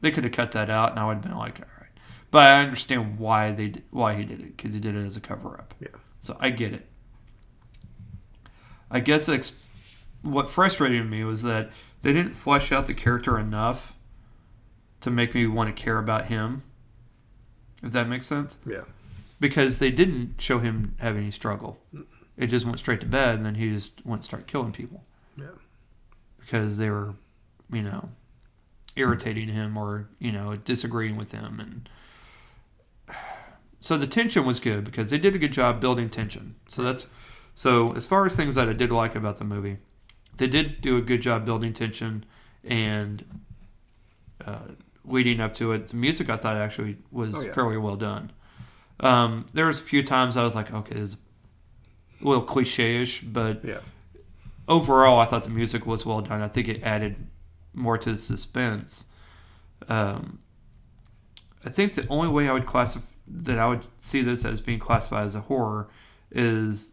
[0.00, 1.90] they could have cut that out, and I would have been like, all right.
[2.30, 5.20] But I understand why they why he did it because he did it as a
[5.20, 5.74] cover up.
[5.80, 5.88] Yeah.
[6.20, 6.86] So I get it.
[8.90, 9.28] I guess
[10.22, 11.70] what frustrated me was that
[12.02, 13.95] they didn't flesh out the character enough
[15.00, 16.62] to make me want to care about him.
[17.82, 18.82] If that makes sense Yeah.
[19.38, 21.78] because they didn't show him have any struggle.
[22.36, 25.04] It just went straight to bed, and then he just went and start killing people
[25.36, 25.46] Yeah.
[26.38, 27.14] because they were,
[27.72, 28.10] you know,
[28.96, 31.88] irritating him or you know disagreeing with him, and
[33.80, 36.54] so the tension was good because they did a good job building tension.
[36.68, 37.06] So that's
[37.54, 39.78] so as far as things that I did like about the movie,
[40.36, 42.24] they did do a good job building tension
[42.64, 43.24] and
[44.44, 44.60] uh,
[45.06, 45.88] leading up to it.
[45.88, 47.52] The music I thought actually was Oh, yeah.
[47.52, 48.32] fairly well done.
[49.00, 51.16] Um, there was a few times I was like, okay, it's
[52.20, 53.78] a little cliche-ish, but Yeah.
[54.68, 56.40] overall, I thought the music was well done.
[56.42, 57.16] I think it added
[57.74, 59.04] more to the suspense.
[59.88, 60.38] Um,
[61.64, 64.78] I think the only way I would classify that I would see this as being
[64.78, 65.88] classified as a horror
[66.30, 66.92] is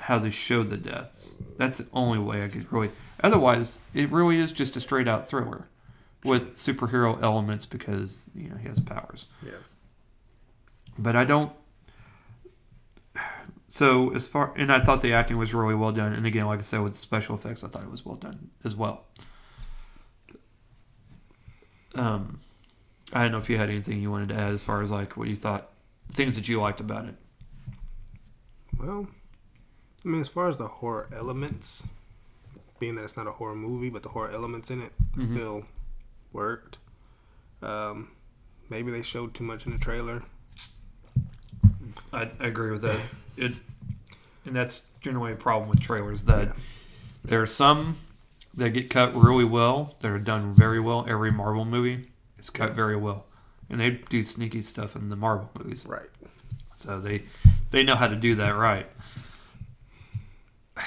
[0.00, 1.36] how they showed the deaths.
[1.56, 2.90] That's the only way I could really.
[3.22, 5.68] Otherwise, it really is just a straight out thriller
[6.24, 9.52] with superhero elements because you know he has powers Yeah.
[10.98, 11.52] but I don't.
[13.68, 16.58] So as far and I thought the acting was really well done, and again, like
[16.58, 19.04] I said, with the special effects, I thought it was well done as well.
[21.94, 22.40] Um,
[23.12, 25.16] I don't know if you had anything you wanted to add as far as like
[25.16, 25.70] what you thought,
[26.12, 27.14] things that you liked about it.
[28.78, 29.06] Well,
[30.04, 31.82] I mean, as far as the horror elements,
[32.78, 35.32] being that it's not a horror movie, but the horror elements in it, Mhm.
[35.32, 35.66] I feel
[36.32, 36.78] worked.
[37.62, 38.10] Um,
[38.68, 40.22] maybe they showed too much in the trailer.
[42.12, 43.00] I, I agree with that.
[43.36, 43.52] It,
[44.46, 46.52] and that's generally a problem with trailers that Yeah.
[47.24, 47.96] there are some
[48.54, 49.96] that get cut really well.
[50.00, 51.04] That are done very well.
[51.08, 52.08] Every Marvel movie
[52.38, 52.74] is cut Yeah.
[52.74, 53.26] very well,
[53.68, 55.84] and they do sneaky stuff in the Marvel movies.
[55.86, 56.08] Right.
[56.76, 57.24] So they
[57.70, 58.86] they know how to do that right.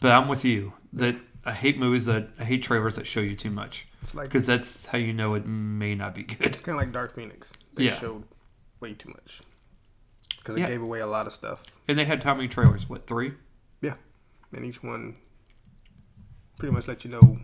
[0.00, 1.14] But I'm with you that
[1.44, 4.46] I hate movies that I hate trailers that show you too much It's like because
[4.46, 6.46] that's how you know it may not be good.
[6.48, 7.50] It's kind of like Dark Phoenix.
[7.74, 7.98] They Yeah.
[7.98, 8.24] showed
[8.80, 9.40] way too much
[10.38, 10.66] because it Yeah.
[10.68, 12.88] gave away a lot of stuff, And they had how many trailers?
[12.88, 13.34] What three?
[13.80, 13.94] Yeah,
[14.52, 15.16] and each one
[16.58, 17.40] pretty much let you know.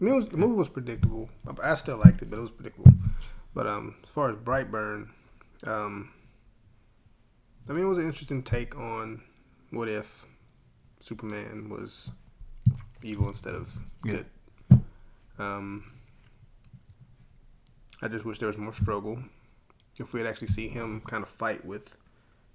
[0.00, 1.30] I mean, it was, the movie was predictable.
[1.46, 2.92] I I still liked it, but it was predictable.
[3.54, 5.08] But um, as far as Brightburn,
[5.64, 6.12] um,
[7.68, 9.22] I mean, it was an interesting take on
[9.70, 10.24] what if
[11.00, 12.10] Superman was
[13.04, 14.22] evil instead of Yeah.
[14.70, 14.82] good.
[15.38, 15.92] Um,
[18.02, 19.18] I just wish there was more struggle.
[19.98, 21.96] If we had actually see him kind of fight with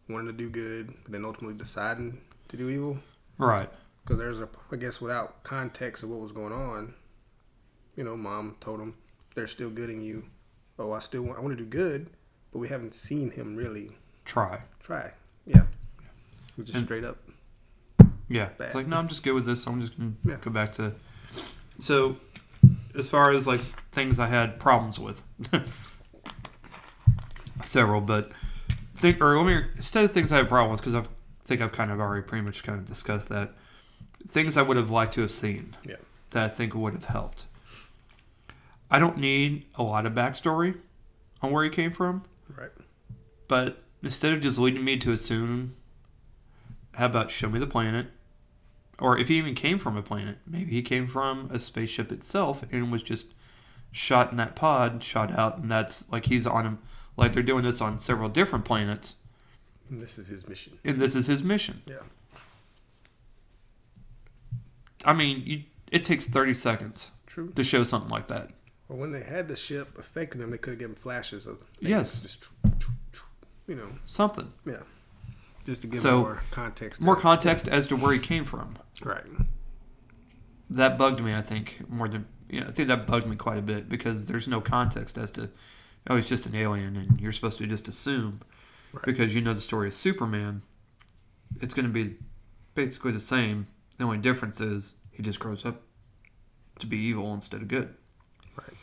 [0.09, 2.99] wanting to do good, but then ultimately deciding to do evil
[3.37, 3.69] Right.
[4.03, 6.93] because there's a I guess without context of what was going on,
[7.95, 8.95] you know, mom told him
[9.35, 10.25] they're still good in you.
[10.77, 12.09] Oh, I still want I want to do good,
[12.51, 14.63] but we haven't seen him really try.
[14.81, 15.13] Try.
[15.45, 15.65] Yeah.
[16.57, 17.17] We just And- straight up.
[18.29, 19.65] Yeah, it's like no, I'm just good with this.
[19.65, 20.37] I'm just gonna Yeah.
[20.39, 20.93] go back to.
[21.79, 22.17] So,
[22.95, 25.23] as far as like things I had problems with,
[27.63, 28.31] several, but
[28.97, 31.03] think or let me instead of things I had problems because I
[31.45, 33.53] think I've kind of already pretty much kind of discussed that.
[34.27, 35.75] Things I would have liked to have seen.
[35.83, 35.95] Yeah.
[36.31, 37.45] That I think would have helped.
[38.91, 40.77] I don't need a lot of backstory
[41.41, 42.23] on where he came from.
[42.55, 42.69] Right.
[43.47, 45.75] But instead of just leading me to assume,
[46.93, 48.07] how about show me the planet?
[48.99, 52.63] Or if he even came from a planet, maybe he came from a spaceship itself
[52.71, 53.25] and was just
[53.91, 56.79] shot in that pod, shot out, and that's like he's on him,
[57.17, 59.15] like they're doing this on several different planets,
[59.89, 60.77] And this is his mission.
[60.83, 61.81] and this is his mission.
[61.87, 61.95] Yeah.
[65.05, 67.51] I mean, you, it takes 30 seconds True.
[67.55, 68.49] to show something like that.
[68.87, 71.63] Well, when they had the ship affecting them, they could have given flashes of.
[71.79, 72.19] Yes.
[72.21, 72.47] Just,
[73.67, 74.51] you know, Something.
[74.65, 74.79] yeah.
[75.65, 77.01] Just to give So, more context.
[77.01, 77.21] More it.
[77.21, 78.77] context as to where he came from.
[79.03, 79.23] Right.
[80.69, 81.33] that bugged me.
[81.35, 84.47] I think more than yeah, I think that bugged me quite a bit because there's
[84.47, 85.49] no context as to
[86.09, 88.41] oh he's just an alien and you're supposed to just assume
[88.91, 89.05] Right.
[89.05, 90.63] because you know the story of Superman.
[91.61, 92.15] It's going to be
[92.75, 93.67] basically the same.
[93.99, 95.81] The only difference is he just grows up
[96.79, 97.93] to be evil instead of good.
[98.55, 98.73] Right.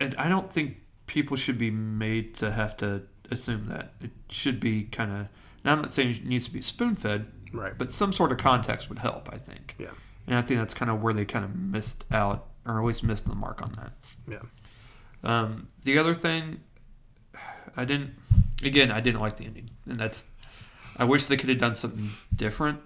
[0.00, 3.92] And I don't think people should be made to have to assume that.
[4.00, 5.28] It should be kind of.
[5.64, 7.76] Now I'm not saying it needs to be spoon fed, Right.
[7.76, 9.28] but some sort of context would help.
[9.32, 9.74] I think.
[9.78, 9.90] Yeah.
[10.26, 13.02] And I think that's kind of where they kind of missed out, or at least
[13.02, 13.92] missed the mark on that.
[14.26, 14.42] Yeah.
[15.22, 16.60] Um, the other thing,
[17.76, 18.14] I didn't.
[18.62, 20.26] Again, I didn't like the ending, and that's.
[20.96, 22.80] I wish they could have done something different.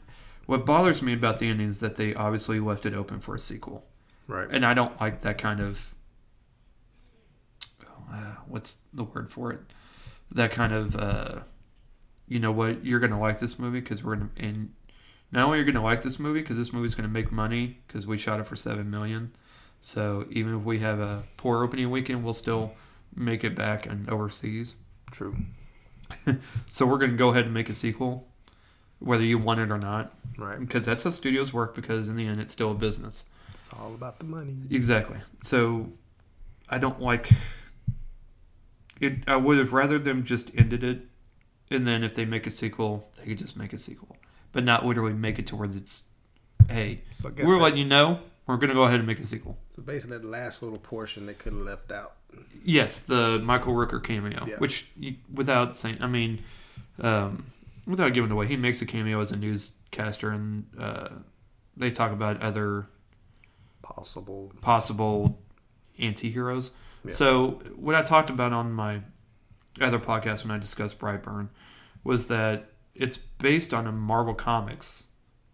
[0.46, 3.38] What bothers me about the ending is that they obviously left it open for a
[3.38, 3.84] sequel,
[4.26, 4.48] Right.
[4.50, 5.94] and I don't like that kind of.
[8.10, 9.60] Uh, what's the word for it?
[10.32, 10.96] That kind of.
[10.96, 11.42] Uh,
[12.26, 12.84] you know what?
[12.84, 14.72] You're gonna like this movie because we're gonna and
[15.32, 18.06] not only are you gonna like this movie because this movie's gonna make money because
[18.06, 19.32] we shot it for seven million.
[19.80, 22.72] So even if we have a poor opening weekend, we'll still
[23.14, 24.74] make it back and overseas.
[25.10, 25.36] True.
[26.68, 28.28] So we're gonna go ahead and make a sequel,
[28.98, 30.58] whether you want it or not, Right.
[30.58, 31.74] because that's how studios work.
[31.74, 33.24] Because in the end, it's still a business.
[33.54, 34.56] It's all about the money.
[34.70, 35.18] Exactly.
[35.42, 35.90] So
[36.68, 37.28] I don't like
[39.00, 39.18] it.
[39.26, 41.02] I would have rather them just ended it,
[41.70, 44.16] and then if they make a sequel, they could just make a sequel,
[44.52, 46.04] but not literally make it to where it's,
[46.70, 49.58] hey, So we're that- letting you know we're gonna go ahead and make a sequel.
[49.76, 52.14] so basically that last little portion they could have left out.
[52.64, 54.56] Yes, the Michael Rooker cameo, Yeah.
[54.58, 56.42] which you, without saying, I mean,
[57.00, 57.46] um,
[57.86, 61.08] without giving away, he makes a cameo as a newscaster, and uh,
[61.76, 62.86] they talk about other
[63.82, 64.52] Possible.
[64.60, 65.40] possible
[65.98, 66.70] anti-heroes.
[67.08, 67.14] Yeah.
[67.14, 69.02] So what I talked about on my
[69.80, 71.48] other podcast when I discussed Brightburn
[72.04, 75.04] was that it's based on a Marvel Comics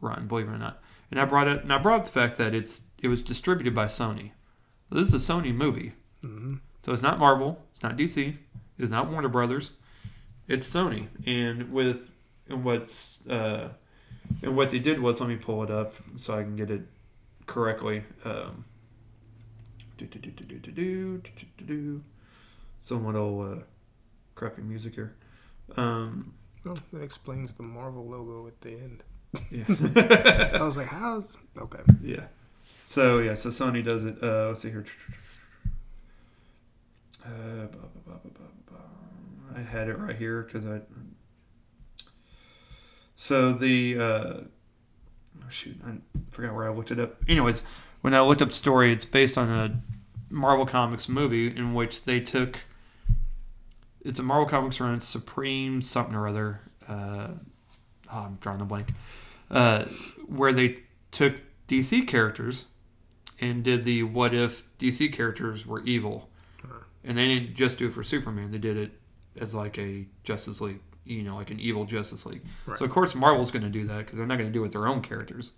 [0.01, 0.83] run, believe it or not.
[1.11, 3.75] And I brought it and I brought up the fact that it's it was distributed
[3.75, 4.33] by Sony.
[4.91, 5.93] This is a Sony movie.
[6.23, 8.37] hmm So it's not Marvel, it's not DC,
[8.79, 9.73] it's not Warner Brothers.
[10.49, 11.09] It's Sony.
[11.27, 12.11] And with
[12.49, 13.71] and what's uh
[14.43, 16.83] and what they did was let me pull it up so I can get it
[17.47, 18.05] correctly.
[18.25, 18.65] Um
[19.97, 22.03] do, do, do, do, do, do, do, do, do, do.
[22.79, 23.63] Some little uh,
[24.35, 25.15] crappy music here.
[25.77, 26.35] Um,
[26.65, 29.03] Well, that explains the Marvel logo at the end.
[29.51, 30.59] yeah.
[30.61, 31.81] I was like, how's okay?
[32.03, 32.27] Yeah.
[32.87, 34.17] So yeah, so Sony does it.
[34.23, 34.85] Uh, let's see here.
[37.25, 39.59] Uh, ba, ba, ba, ba, ba, ba.
[39.59, 40.81] I had it right here because I.
[43.17, 45.97] So the uh, oh shoot, I
[46.31, 47.17] forgot where I looked it up.
[47.29, 47.63] Anyways,
[48.05, 49.81] when I looked up the story, it's based on a
[50.29, 52.65] Marvel Comics movie in which they took.
[54.03, 56.61] It's a Marvel Comics run, Supreme something or other.
[56.87, 57.29] Uh,
[58.13, 58.93] oh, I'm drawing a blank.
[59.51, 59.87] Uh,
[60.27, 60.81] where they
[61.13, 62.67] took DC characters
[63.41, 66.29] and did the what if DC characters were evil.
[67.03, 68.93] And they didn't just do it for Superman, they did it
[69.41, 72.43] as like a Justice League, you know, like an evil Justice League.
[72.67, 72.77] Right.
[72.77, 74.65] So, of course, Marvel's going to do that because they're not going to do it
[74.65, 75.53] with their own characters.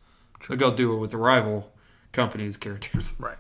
[0.49, 1.73] They'll go do it with the rival
[2.17, 3.39] company's characters, Right.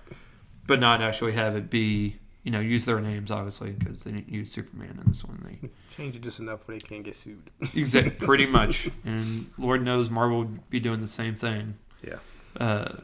[0.66, 4.28] but not actually have it be, you know, use their names, obviously, because they didn't
[4.28, 5.40] use Superman in this one.
[5.44, 7.50] They Change it just enough where they can't get sued.
[7.74, 8.88] Exactly, pretty much.
[9.04, 11.78] And Lord knows Marvel would be doing the same thing.
[12.06, 12.18] Yeah.
[12.60, 12.96] Uh,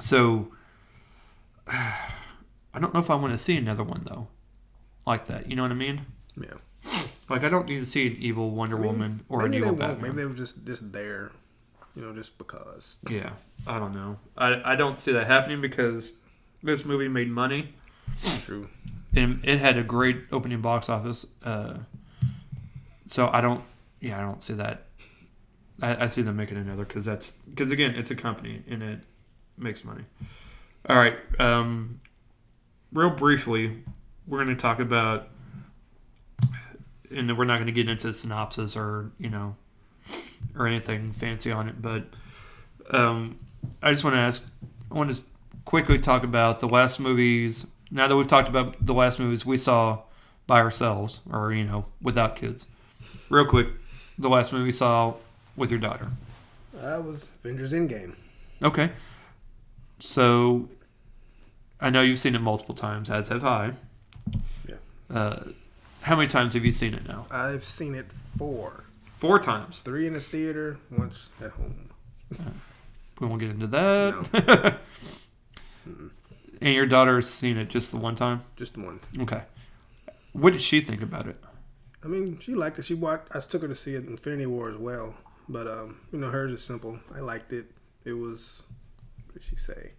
[0.00, 0.52] so
[1.66, 4.28] I don't know if I want to see another one though,
[5.06, 5.48] like that.
[5.50, 6.06] You know what I mean?
[6.40, 6.54] Yeah.
[7.28, 9.72] Like I don't need to see an evil Wonder I mean, Woman or an evil.
[9.74, 10.02] Batman.
[10.02, 11.32] Maybe they were just just there,
[11.94, 12.96] you know, just because.
[13.08, 13.32] Yeah,
[13.66, 14.18] I don't know.
[14.36, 16.12] I I don't see that happening because
[16.62, 17.74] this movie made money.
[18.44, 18.68] True.
[19.14, 21.26] and it had a great opening box office.
[21.44, 21.78] Uh,
[23.06, 23.62] so I don't,
[24.00, 24.86] yeah, I don't see that.
[25.80, 29.00] I, I see them making another because that's because again, it's a company and it
[29.58, 30.04] makes money.
[30.88, 32.00] All right, um,
[32.92, 33.82] real briefly,
[34.26, 35.28] we're going to talk about,
[37.10, 39.56] and then we're not going to get into synopsis or you know,
[40.56, 42.04] or anything fancy on it, but
[42.90, 43.38] um,
[43.82, 44.42] I just want to ask,
[44.90, 45.22] I want to
[45.64, 47.66] quickly talk about the last movies.
[47.90, 50.02] Now that we've talked about the last movies we saw
[50.46, 52.66] by ourselves, or you know, without kids,
[53.28, 53.68] real quick,
[54.18, 55.14] the last movie we saw
[55.56, 56.08] with your daughter.
[56.74, 58.14] That was Avengers Endgame.
[58.62, 58.90] Okay.
[59.98, 60.68] So,
[61.80, 63.72] I know you've seen it multiple times, as have I.
[64.68, 64.74] Yeah.
[65.10, 65.44] Uh,
[66.02, 67.26] how many times have you seen it now?
[67.30, 68.84] I've seen it four.
[69.22, 69.78] Four times.
[69.78, 71.90] Three in the theater, once at home.
[73.20, 74.78] We won't get into that.
[76.60, 78.42] and your daughter's seen it just the one time?
[78.56, 78.98] Just the one.
[79.20, 79.42] Okay.
[80.32, 81.36] What did she think about it?
[82.02, 82.84] I mean, she liked it.
[82.84, 83.28] She watched.
[83.32, 85.14] I took her to see it Infinity War as well.
[85.48, 86.98] But um, you know, hers is simple.
[87.14, 87.66] I liked it.
[88.04, 88.62] It was.
[89.26, 89.92] What did she say?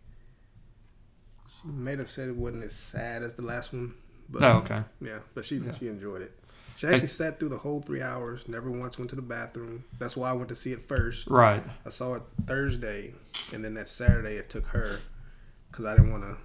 [1.61, 3.93] She may have said it wasn't as sad as the last one.
[4.27, 4.81] But Oh, okay.
[4.99, 5.73] yeah, but she Yeah.
[5.79, 6.37] she enjoyed it.
[6.75, 8.47] She actually sat through the whole three hours.
[8.47, 9.83] Never once went to the bathroom.
[9.99, 11.27] That's why I went to see it first.
[11.27, 11.63] Right.
[11.85, 13.13] I saw it Thursday,
[13.53, 14.97] and then that Saturday it took her
[15.71, 16.37] because I didn't want to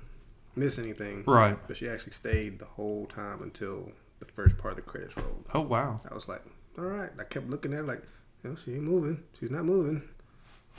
[0.55, 1.25] miss anything.
[1.27, 1.57] Right.
[1.67, 5.47] But she actually stayed the whole time until the first part of the credits rolled.
[5.55, 6.01] Oh, wow.
[6.11, 6.43] I was like,
[6.77, 7.11] all right.
[7.19, 8.03] I kept looking at her like,
[8.45, 9.23] you know, she ain't moving.
[9.39, 10.03] She's not moving.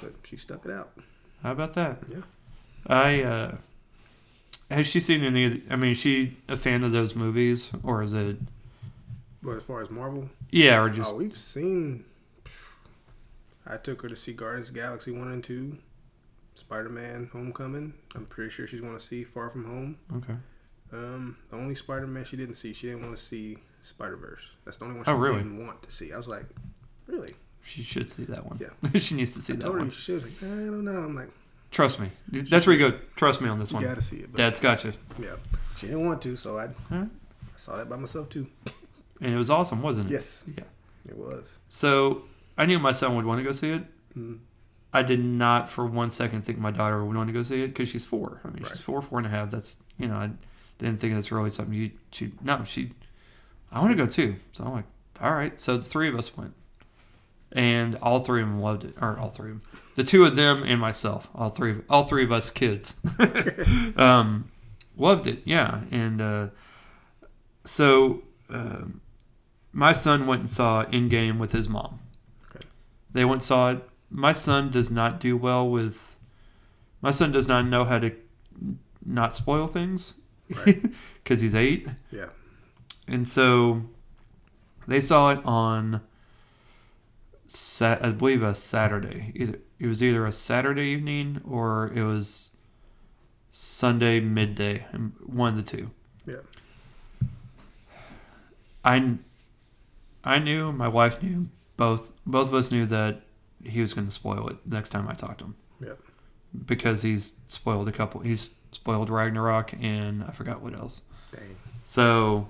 [0.02, 0.91] But she stuck it out.
[1.43, 2.00] How about that?
[2.08, 2.22] Yeah.
[2.88, 3.58] I, uh,
[4.72, 7.70] has she seen any, I mean, is she a fan of those movies?
[7.84, 8.38] Or is it,
[9.42, 12.06] But as far as Marvel, yeah, or just, oh, we've seen.
[13.66, 15.78] I took her to see Guardians Galaxy 1 and 2,
[16.56, 17.94] Spider Man Homecoming.
[18.16, 19.98] I'm pretty sure she's going to see Far From Home.
[20.18, 20.34] okay.
[20.92, 24.42] Um, the only Spider Man she didn't see, she didn't want to see Spider Verse.
[24.66, 25.38] That's the only one she really?
[25.38, 26.12] didn't want to see.
[26.12, 26.46] I was like,
[27.06, 27.36] really?
[27.62, 28.60] She should see that one.
[28.60, 29.00] Yeah.
[29.00, 29.92] she needs to see I that one.
[29.92, 30.92] she was like, I don't know.
[30.92, 31.30] I'm like,
[31.72, 32.10] Trust me.
[32.32, 32.98] That's where you go.
[33.16, 33.84] Trust me on this one.
[33.84, 34.32] you got to see it.
[34.32, 34.94] But Dad's got you.
[35.22, 35.36] yeah,
[35.78, 36.70] she didn't want to, so I?
[36.90, 37.06] I
[37.56, 38.48] saw that by myself too.
[39.22, 40.14] And it was awesome, wasn't it?
[40.14, 40.64] Yes, Yeah.
[41.10, 41.58] it was.
[41.68, 42.24] So
[42.58, 43.84] I knew my son would want to go see it.
[44.18, 44.40] Mm.
[44.94, 47.68] I did not for one second think my daughter would want to go see it
[47.70, 48.42] because she's four.
[48.44, 48.72] I mean, Right.
[48.72, 49.52] she's four, four and a half.
[49.52, 50.32] That's you know, I
[50.80, 52.92] didn't think that's really something you she no she.
[53.72, 54.38] I want to go too.
[54.54, 54.86] So I'm like,
[55.22, 55.60] all right.
[55.60, 56.54] So the three of us went,
[57.52, 58.96] and all three of them loved it.
[59.00, 62.06] Or all three of them, the two of them and myself, all three, of all
[62.06, 62.96] three of us kids,
[63.98, 64.50] um,
[64.98, 65.42] loved it.
[65.46, 66.48] Yeah, and uh,
[67.64, 69.02] so um,
[69.72, 72.00] my son went and saw Endgame with his mom.
[72.50, 72.66] Okay.
[73.12, 73.90] They went and saw it.
[74.10, 76.16] My son does not do well with.
[77.02, 78.12] My son does not know how to
[79.06, 80.16] not spoil things
[80.54, 80.82] Right.
[81.24, 82.30] because he's eight, Yeah.
[83.08, 83.84] and so
[84.88, 86.02] they saw it on.
[87.52, 89.32] Sat, I believe a Saturday.
[89.36, 92.52] Either it was either a Saturday evening or it was
[93.50, 94.86] Sunday midday.
[95.26, 95.92] One of the two.
[96.28, 96.36] Yeah.
[98.84, 99.18] I,
[100.24, 103.22] I knew, my wife knew, both both of us knew that
[103.64, 105.56] he was going to spoil it next time I talked to him.
[105.82, 106.00] Yep.
[106.66, 108.22] Because he's spoiled a couple.
[108.22, 111.02] He's spoiled Ragnarok and I forgot what else.
[111.32, 111.56] Dang.
[111.84, 112.48] So,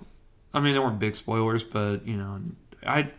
[0.54, 2.42] I mean, they weren't big spoilers, but you know,
[2.86, 3.12] I,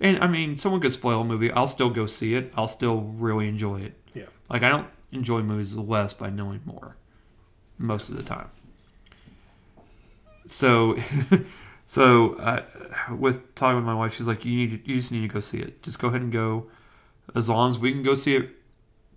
[0.00, 1.50] and I mean, someone could spoil a movie.
[1.50, 2.52] I'll still go see it.
[2.56, 3.94] I'll still really enjoy it.
[4.14, 4.24] Yeah.
[4.48, 6.96] Like I don't enjoy movies less by knowing more,
[7.78, 8.50] most of the time.
[10.46, 10.96] So,
[11.86, 12.62] so I,
[13.12, 15.40] with talking with my wife, she's like, "You need, to, you just need to go
[15.40, 15.82] see it.
[15.82, 16.66] Just go ahead and go,
[17.34, 18.50] as long as we can go see it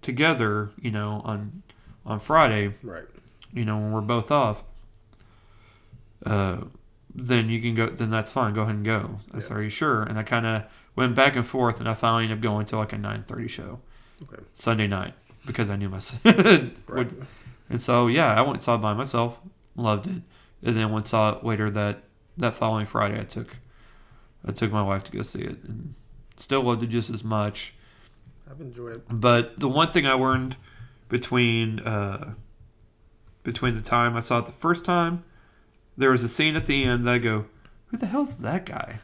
[0.01, 0.71] together.
[0.79, 1.63] You know, on
[2.05, 3.05] on Friday, Right.
[3.53, 4.63] you know, when we're both off,
[6.25, 6.61] uh,
[7.13, 7.87] then you can go.
[7.87, 8.53] Then that's fine.
[8.53, 9.19] Go ahead and go.
[9.33, 10.63] I said, "Are you sure?" And I kind of
[10.95, 13.47] went back and forth, and I finally ended up going to like a nine thirty
[13.47, 13.79] show
[14.21, 14.41] Okay.
[14.53, 15.13] Sunday night
[15.45, 17.25] because I knew my son would.
[17.69, 19.39] And so yeah, I went and saw it by myself,
[19.75, 20.21] loved it,
[20.61, 22.03] and then went and saw it later that
[22.39, 23.19] that following Friday.
[23.19, 23.57] I took
[24.45, 25.93] I took my wife to go see it, and
[26.37, 27.73] still loved it just as much.
[28.49, 29.03] I've enjoyed it.
[29.09, 30.55] But the one thing I learned
[31.07, 32.33] between uh,
[33.43, 35.23] between the time I saw it the first time,
[35.97, 37.45] there was a scene at the end that I go,
[37.87, 38.99] "Who the hell's that guy?"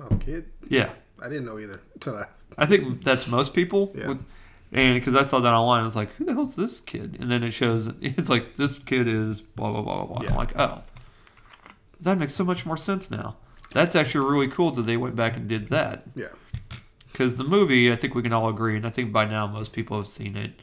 [0.00, 0.46] Oh, kid.
[0.68, 2.26] Yeah, I didn't know either until I.
[2.56, 3.92] I think that's most people.
[3.98, 4.08] Yeah.
[4.08, 4.24] Would,
[4.72, 7.30] and because I saw that online, I was like, "Who the hell's this kid?" And
[7.30, 10.28] then it shows it's like this kid is blah blah blah blah blah.
[10.28, 10.82] I'm like, "Oh,
[12.04, 13.36] that makes so much more sense now."
[13.72, 16.04] That's actually really cool that they went back and did that.
[16.14, 16.28] Yeah.
[17.10, 19.72] Because the movie, I think we can all agree, and I think by now most
[19.72, 20.60] people have seen it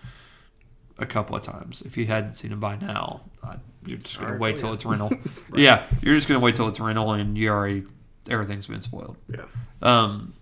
[0.98, 1.82] a couple of times.
[1.82, 3.22] If you hadn't seen it by now,
[3.86, 4.74] you're just gonna wait till you.
[4.76, 5.12] it's rental.
[5.56, 7.84] Yeah, you're just gonna wait till it's rental, and you already
[8.30, 9.18] everything's been spoiled.
[9.28, 9.46] Yeah.
[9.82, 10.34] Um,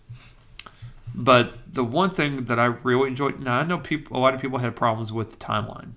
[1.15, 4.41] but the one thing that I really enjoyed, now I know people, a lot of
[4.41, 5.93] people had problems with the timeline,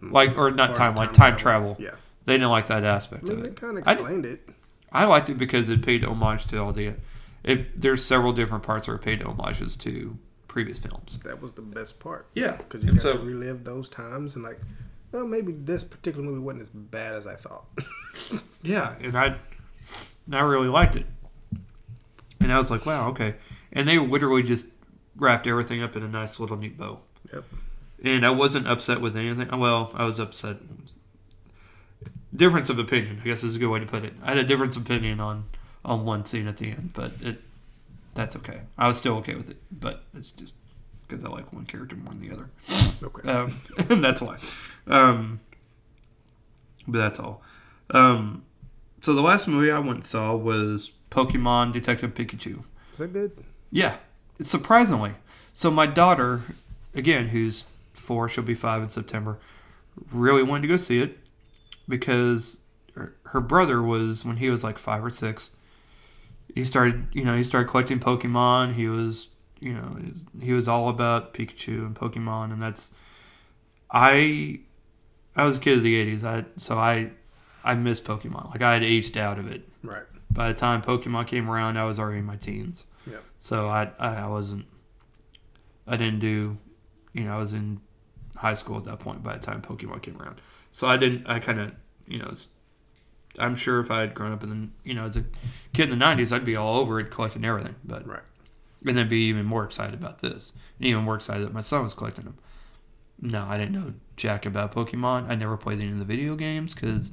[0.00, 1.76] like or not timeline, time, travel.
[1.78, 1.90] Yeah.
[2.28, 3.56] They didn't like that I aspect mean, of they it.
[3.56, 4.48] kind of I- explained it.
[4.92, 6.94] I liked it because it paid homage to all the.
[7.44, 10.16] It, there's several different parts where it paid homages to
[10.48, 11.18] previous films.
[11.24, 12.26] That was the best part.
[12.34, 14.58] Yeah, Because you and got so to relive those times and like,
[15.12, 17.66] well, maybe this particular movie wasn't as bad as I thought.
[18.62, 19.26] Yeah, and I,
[20.26, 21.06] and I really liked it.
[22.40, 23.36] And I was like, wow, okay.
[23.72, 24.66] And they literally just
[25.16, 27.00] wrapped everything up in a nice little neat bow.
[27.32, 27.44] Yep.
[28.04, 29.48] And I wasn't upset with anything.
[29.58, 30.56] Well, I was upset.
[32.38, 34.14] Difference of opinion, I guess is a good way to put it.
[34.22, 35.44] I had a difference of opinion on
[35.84, 37.42] on one scene at the end, but it
[38.14, 38.62] that's okay.
[38.78, 40.54] I was still okay with it, but it's just
[41.06, 42.48] because I like one character more than the other.
[43.02, 43.28] Okay.
[43.28, 43.60] Um,
[43.90, 44.36] and that's why.
[44.86, 45.40] Um,
[46.86, 47.42] but that's all.
[47.90, 48.44] Um,
[49.00, 52.60] so the last movie I went and saw was Pokemon Detective Pikachu.
[52.92, 53.32] Is that good?
[53.70, 53.96] Yeah,
[54.40, 55.14] surprisingly.
[55.52, 56.42] So my daughter,
[56.94, 59.38] again, who's four, she'll be five in September,
[60.12, 61.18] really wanted to go see it
[61.88, 62.60] because
[62.94, 65.50] her, her brother was when he was like five or six.
[66.54, 68.74] He started, you know, he started collecting Pokemon.
[68.74, 69.28] He was,
[69.60, 69.96] you know,
[70.40, 72.92] he was- all about Pikachu and Pokemon, and that's.
[73.90, 74.60] I,
[75.36, 76.24] I was a kid of the '80s.
[76.24, 77.10] I so I,
[77.64, 78.50] I missed Pokemon.
[78.50, 80.02] Like I had aged out of it Right.
[80.30, 82.84] by the time Pokemon came around, I was already in my teens.
[83.10, 83.22] Yep.
[83.40, 84.66] So I, I I wasn't.
[85.86, 86.58] I didn't do,
[87.14, 87.80] you know, I was in
[88.36, 90.40] high school at that point by the time Pokemon came around.
[90.70, 91.26] So I didn't.
[91.26, 91.72] I kind of,
[92.08, 92.48] you know, it's,
[93.38, 95.24] I'm sure if I had grown up in the, you know, as a
[95.72, 97.76] kid in the '90s, I'd be all over it, collecting everything.
[97.84, 98.22] But Right.
[98.86, 101.84] and then be even more excited about this, and even more excited that my son
[101.84, 102.38] was collecting them.
[103.20, 105.28] No, I didn't know jack about Pokemon.
[105.28, 107.12] I never played any of the video games because,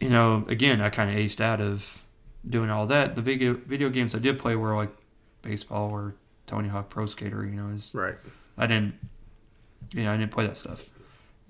[0.00, 2.02] you know, again, I kind of aged out of
[2.48, 3.14] doing all that.
[3.16, 4.90] The video video games I did play were like
[5.42, 6.14] baseball or
[6.46, 7.44] Tony Hawk Pro Skater.
[7.44, 8.14] You know, is Right.
[8.56, 8.94] I didn't,
[9.92, 10.84] you know, I didn't play that stuff.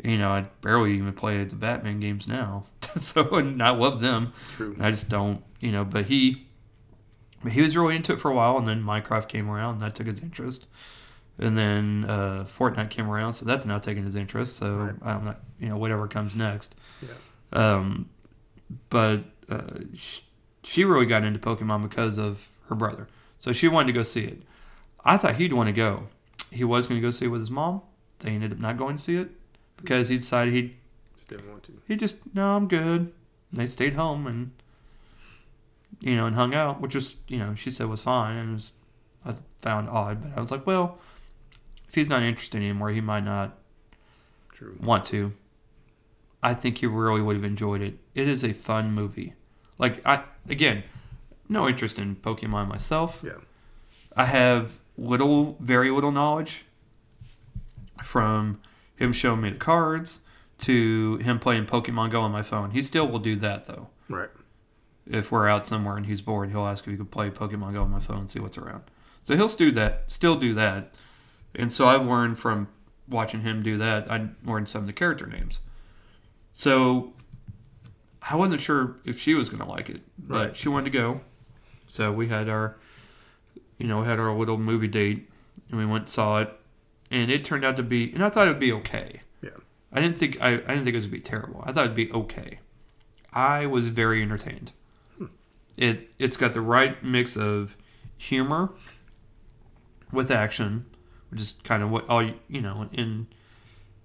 [0.04, 2.64] You know, I barely even play the Batman games now.
[2.96, 4.32] so, and I love them.
[4.56, 4.76] True.
[4.80, 5.84] I just don't, you know.
[5.84, 6.46] But he,
[7.42, 9.82] but he was really into it for a while, and then Minecraft came around, and
[9.82, 10.66] that took his interest.
[11.40, 14.56] And then uh, Fortnite came around, so that's now taking his interest.
[14.56, 14.94] So Right.
[15.02, 16.74] I'm not, you know, whatever comes next.
[17.02, 17.08] Yeah.
[17.52, 18.08] Um,
[18.90, 20.20] but uh, sh-
[20.62, 24.24] she really got into Pokemon because of her brother, so she wanted to go see
[24.24, 24.42] it.
[25.04, 26.08] I thought he'd want to go.
[26.52, 27.82] He was going to go see it with his mom.
[28.20, 29.30] They ended up not going to see it
[29.78, 30.76] because he decided he'd
[31.16, 31.80] Just didn't want to.
[31.86, 33.12] he just no, I'm good.
[33.50, 34.50] And they stayed home and
[36.00, 38.72] you know and hung out, which is you know she said was fine and was,
[39.24, 40.98] I found odd, but I was like, well,
[41.88, 43.56] if he's not interested anymore, he might not
[44.52, 44.76] True.
[44.80, 45.32] want to.
[46.42, 47.98] I think he really would have enjoyed it.
[48.14, 49.34] It is a fun movie.
[49.78, 50.84] Like I again,
[51.48, 53.22] no interest in Pokemon myself.
[53.24, 53.32] Yeah.
[54.16, 56.64] I have little, very little knowledge
[58.02, 58.60] from
[58.98, 60.20] him showing me the cards
[60.58, 62.72] to him playing Pokemon Go on my phone.
[62.72, 63.90] He still will do that though.
[64.08, 64.30] Right.
[65.06, 67.82] If we're out somewhere and he's bored, he'll ask if he could play Pokemon Go
[67.82, 68.82] on my phone and see what's around.
[69.22, 70.92] So he'll do that, still do that.
[71.54, 72.68] And so I've learned from
[73.08, 75.60] watching him do that, I learned some of the character names.
[76.52, 77.12] So
[78.22, 80.56] I wasn't sure if she was going to like it, but Right.
[80.56, 81.20] she wanted to go.
[81.86, 82.76] So we had our,
[83.78, 85.28] you know, had our little movie date,
[85.70, 86.57] and we went and saw it,
[87.10, 89.22] and it turned out to be, and I thought it would be okay.
[89.42, 89.50] Yeah.
[89.92, 91.62] I didn't think I, I didn't think it was gonna be terrible.
[91.64, 92.60] I thought it'd be okay.
[93.32, 94.72] I was very entertained.
[95.18, 95.26] Hmm.
[95.76, 97.76] It it's got the right mix of
[98.16, 98.72] humor
[100.12, 100.86] with action,
[101.30, 103.26] which is kind of what all you, you know, and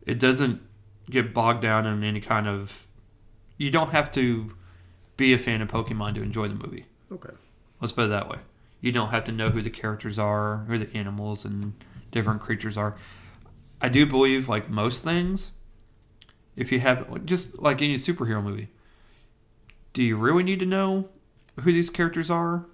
[0.05, 0.61] it doesn't
[1.09, 2.87] get bogged down in any kind of.
[3.57, 4.53] You don't have to
[5.15, 6.85] be a fan of Pokemon to enjoy the movie.
[7.11, 7.33] Okay.
[7.79, 8.39] Let's put it that way.
[8.81, 11.73] You don't have to know who the characters are, who the animals and
[12.13, 12.95] different creatures are.
[13.81, 15.51] I do believe, like most things,
[16.55, 18.69] if you have just like any superhero movie,
[19.91, 21.09] do you really need to know
[21.59, 22.65] who these characters are?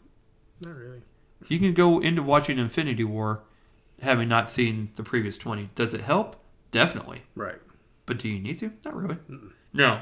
[0.62, 1.02] Not really.
[1.48, 3.42] You can go into watching Infinity War
[4.02, 5.72] having not seen the previous 20.
[5.74, 6.36] Does it help?
[6.72, 7.24] Definitely.
[7.36, 7.60] Right.
[8.06, 8.72] But do you need to?
[8.86, 9.18] Not really.
[9.74, 10.02] No.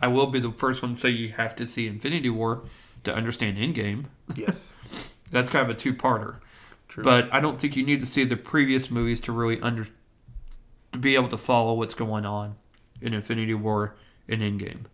[0.00, 2.64] I will be the first one to say you have to see Infinity War
[3.04, 4.06] to understand Endgame.
[4.34, 4.72] Yes.
[5.30, 6.40] That's kind of a two-parter.
[6.94, 7.02] True.
[7.02, 9.88] But I don't think you need to see the previous movies to really under
[10.92, 12.54] to be able to follow what's going on
[13.00, 13.96] in Infinity War
[14.28, 14.84] and Endgame.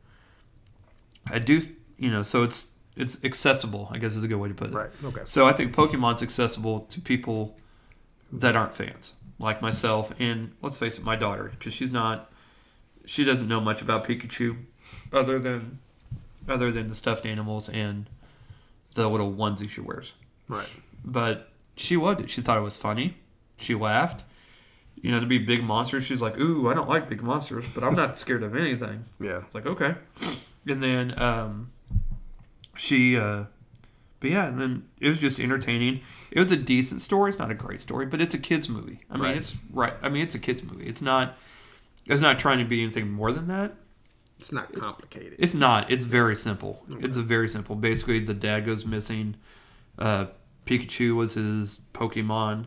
[1.27, 1.61] I do,
[1.99, 3.89] you know, so it's it's accessible.
[3.91, 4.75] I guess is a good way to put it.
[4.75, 4.89] right.
[5.05, 5.21] Okay.
[5.27, 7.59] So I think Pokemon's accessible to people
[8.33, 12.33] that aren't fans, like myself, and let's face it, my daughter, because she's not
[13.05, 14.57] she doesn't know much about Pikachu,
[15.13, 15.81] other than
[16.49, 18.09] other than the stuffed animals and
[18.95, 20.15] the little onesie she wears.
[20.49, 20.71] Right.
[21.05, 21.50] But
[21.81, 22.31] she loved it.
[22.31, 23.17] She thought it was funny.
[23.57, 24.25] She laughed.
[25.03, 27.83] You know, to be big monsters, she's like, "Ooh, I don't like big monsters, but
[27.83, 29.39] I'm not scared of anything." Yeah.
[29.47, 29.95] It's like, okay.
[30.67, 31.73] And then um,
[32.77, 33.45] she, uh,
[34.21, 36.01] but yeah, and then it was just entertaining.
[36.31, 37.31] It was a decent story.
[37.31, 39.01] It's not a great story, but it's a kids movie.
[39.11, 39.37] I mean, Right.
[39.37, 39.95] it's right.
[40.03, 40.87] I mean, it's a kids movie.
[40.87, 41.37] It's not.
[42.07, 43.73] It's not trying to be anything more than that.
[44.39, 45.37] It's not complicated.
[45.39, 45.91] It's not.
[45.91, 46.83] It's very simple.
[47.01, 47.77] It's a very simple.
[47.77, 49.37] Basically, the dad goes missing.
[49.99, 50.27] Uh,
[50.67, 52.67] Pikachu was his Pokemon.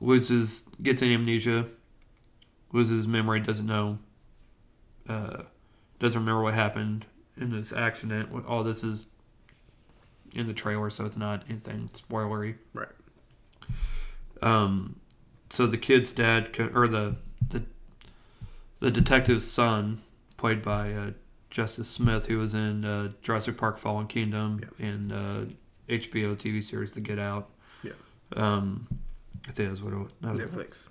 [0.00, 1.66] Loses, gets amnesia.
[2.72, 3.40] Loses his memory.
[3.40, 3.98] Doesn't know.
[5.08, 5.42] Uh,
[5.98, 7.06] doesn't remember what happened
[7.36, 8.30] in this accident.
[8.46, 9.06] All this is
[10.34, 12.56] in the trailer, so it's not anything spoilery.
[12.72, 12.88] Right.
[14.42, 15.00] Um,
[15.50, 17.16] so the kid's dad, or the
[17.48, 17.64] the
[18.80, 20.02] the detective's son,
[20.36, 21.10] played by uh,
[21.50, 25.40] Justice Smith, who was in uh, Jurassic Park: Fallen Kingdom and uh,
[25.88, 27.48] HBO TV series The Get Out.
[27.82, 27.92] Yeah.
[28.36, 28.86] Um,
[29.48, 30.10] I think that's what it was.
[30.20, 30.88] No, Netflix.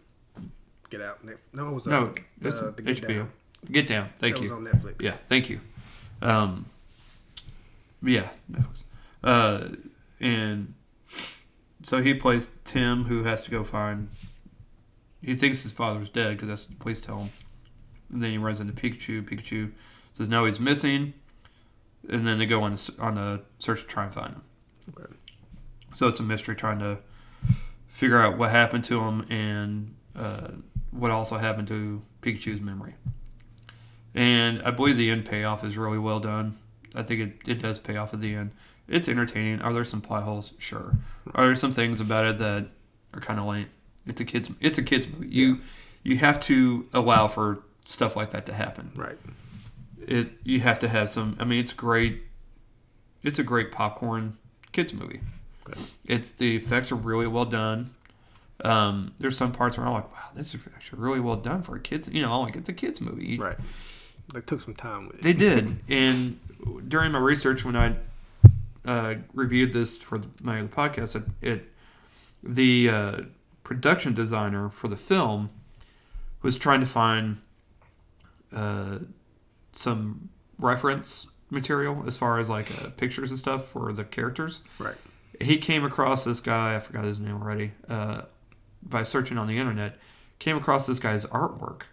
[0.90, 1.24] Get out.
[1.24, 3.08] Nef- no, it was no, uh, that's uh, the Get HBO.
[3.08, 3.32] Down.
[3.72, 4.10] Get Down.
[4.20, 4.50] Thank that you.
[4.50, 5.02] was on Netflix.
[5.02, 5.60] Yeah, thank you.
[6.22, 6.66] Um,
[8.02, 8.84] yeah, Netflix.
[9.24, 9.70] Uh,
[10.20, 10.74] and
[11.84, 14.10] so he plays Tim, who has to go find.
[15.22, 17.30] He thinks his father's dead because that's what the police tell him.
[18.12, 19.28] And then he runs into Pikachu.
[19.28, 19.72] Pikachu
[20.14, 21.14] says no, he's missing.
[22.10, 24.42] And then they go on a, on a search to try and find him.
[24.90, 25.14] Okay.
[25.94, 27.00] So it's a mystery trying to
[27.88, 30.50] figure out what happened to him and uh,
[30.92, 32.96] what also happened to Pikachu's memory.
[34.14, 36.60] And I believe the end payoff is really well done.
[36.96, 38.52] I think it, it does pay off at the end.
[38.88, 39.62] It's entertaining.
[39.62, 40.54] Are there some plot holes?
[40.58, 40.96] Sure.
[41.36, 42.68] Are there some things about it that
[43.14, 43.68] are kind of lame?
[44.06, 44.50] It's a kids.
[44.60, 45.28] It's a kids movie.
[45.28, 45.60] You
[46.04, 48.92] you have to allow for stuff like that to happen.
[48.96, 49.18] Right.
[50.08, 51.36] It you have to have some.
[51.40, 52.24] I mean, it's great.
[53.24, 54.38] It's a great popcorn
[54.78, 55.22] kids movie.
[55.68, 55.82] Okay.
[56.06, 57.96] It's the effects are really well done.
[58.64, 61.76] Um, there's some parts where I'm like, wow, this is actually really well done for
[61.76, 62.08] a kids.
[62.10, 63.40] You know, I'm like it's a kids movie.
[63.40, 63.58] Right.
[64.36, 65.24] They took some time with it.
[65.24, 66.40] They did, and
[66.88, 67.96] during my research when I
[68.86, 71.66] uh, reviewed this for my other podcast, it, it
[72.44, 73.22] the uh,
[73.64, 75.50] production designer for the film
[76.44, 77.42] was trying to find
[78.54, 79.00] uh,
[79.72, 84.60] some reference material as far as like uh, pictures and stuff for the characters.
[84.80, 84.96] Right.
[85.40, 86.76] He came across this guy.
[86.76, 87.72] I forgot his name already.
[87.88, 88.24] Uh,
[88.82, 89.98] by searching on the internet,
[90.40, 91.84] came across this guy's artwork.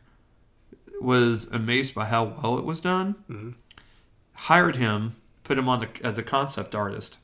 [1.00, 3.16] Was amazed by how well it was done.
[3.26, 3.50] hmm
[4.36, 7.18] Hired him, put him on the, as a concept artist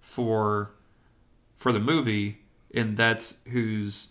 [0.00, 0.72] for
[1.54, 2.38] for the movie,
[2.74, 4.08] and that's who's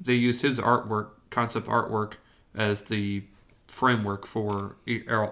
[0.00, 2.14] they used his artwork, concept artwork,
[2.54, 3.24] as the
[3.68, 4.76] framework for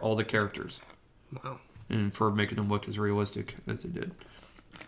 [0.01, 0.81] all the characters
[1.43, 1.59] Wow.
[1.91, 4.13] and for making them look as realistic as they did.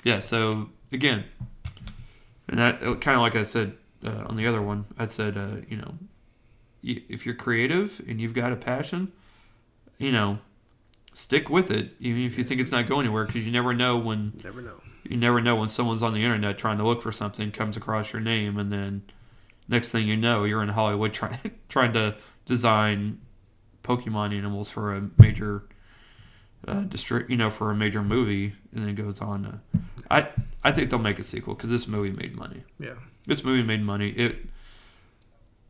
[0.04, 1.24] Yeah, so again,
[2.48, 3.74] and that kind of like I said
[4.04, 5.94] uh, on the other one, I said, uh, you know,
[6.82, 9.12] if you're creative and you've got a passion,
[9.98, 10.38] you know,
[11.12, 13.96] stick with it, even if you think it's not going anywhere, because you never know
[13.98, 14.80] when Never know.
[15.02, 18.12] you never know when someone's on the internet trying to look for something comes across
[18.12, 19.02] your name, and then
[19.66, 23.20] next thing you know, you're in Hollywood trying trying to design
[23.88, 25.64] Pokemon animals for a major
[26.66, 29.44] uh, district, you know, for a major movie, and then it goes on.
[29.44, 29.60] To,
[30.10, 30.28] I
[30.62, 32.64] I think they'll make a sequel because this movie made money.
[32.78, 32.94] Yeah.
[33.26, 34.10] This movie made money.
[34.10, 34.36] It.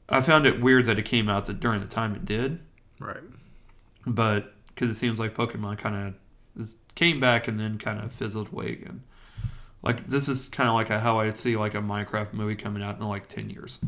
[0.09, 2.61] I found it weird that it came out that during the time it did,
[2.99, 3.23] Right.
[4.07, 6.15] but because it seems like Pokemon kind
[6.57, 9.03] of came back and then kind of fizzled away again.
[9.83, 12.83] Like this is kind of like a, how I see like a Minecraft movie coming
[12.83, 13.79] out in like ten years.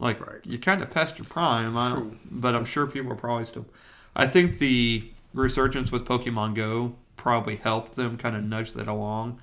[0.00, 0.40] Like Right.
[0.44, 2.00] you kind of past your prime, I True.
[2.00, 3.66] don't, but I'm sure people are probably still.
[4.16, 9.40] I think the resurgence with Pokemon Go probably helped them kind of nudge that along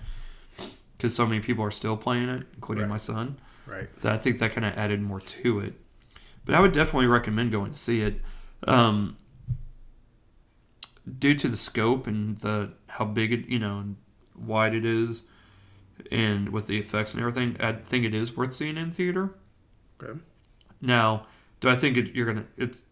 [0.97, 2.89] because so many people are still playing it, including Right.
[2.89, 3.37] my son
[3.67, 3.87] Right.
[4.01, 5.75] that I think that kind of added more to it.
[6.43, 8.19] But I would definitely recommend going to see it.
[8.67, 9.15] Um,
[11.19, 13.95] due to the scope and the how big it, you know, and
[14.35, 15.21] wide it is,
[16.11, 19.35] and with the effects and everything, I think it is worth seeing in theater.
[20.01, 20.19] Okay.
[20.81, 21.27] Now,
[21.59, 22.45] do I think it, you're gonna?
[22.57, 22.83] It's.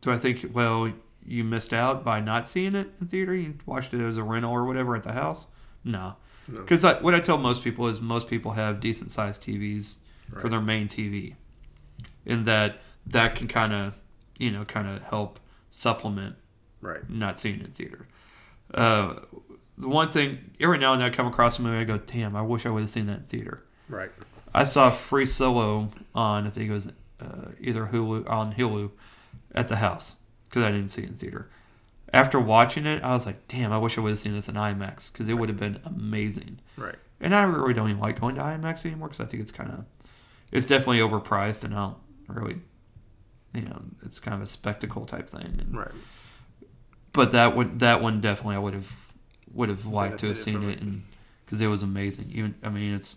[0.00, 0.92] Do I think well
[1.24, 3.34] you missed out by not seeing it in theater?
[3.34, 5.46] You watched it as a rental or whatever at the house?
[5.84, 6.16] No,
[6.48, 6.60] No.
[6.60, 9.96] because what I tell most people is most people have decent sized TVs
[10.40, 11.34] for their main TV,
[12.26, 13.94] and that that can kind of
[14.38, 15.38] you know kind of help
[15.70, 16.36] supplement
[16.80, 17.08] Right.
[17.08, 18.06] not seeing it in theater.
[18.74, 19.14] Uh,
[19.78, 22.34] the one thing every now and then I come across a movie I go, damn,
[22.36, 23.62] I wish I would have seen that in theater.
[23.88, 24.10] Right.
[24.56, 26.90] I saw Free Solo on I think it was
[27.20, 28.90] uh, either Hulu on Hulu,
[29.56, 31.50] at the house because I didn't see it in theater.
[32.12, 34.54] After watching it, I was like, damn, I wish I would have seen this in
[34.54, 36.60] IMAX because it would have been amazing.
[36.76, 36.94] Right.
[37.20, 39.70] And I really don't even like going to IMAX anymore because I think it's kind
[39.70, 39.84] of,
[40.52, 41.96] it's definitely overpriced and I don't
[42.28, 42.60] really,
[43.54, 45.58] you know, it's kind of a spectacle type thing.
[45.58, 45.90] And, Right.
[47.12, 48.94] But that one, that one definitely I would have,
[49.52, 50.82] would have liked to have seen it, it.
[50.82, 51.02] and
[51.44, 52.30] because it was amazing.
[52.30, 53.16] Even I mean, it's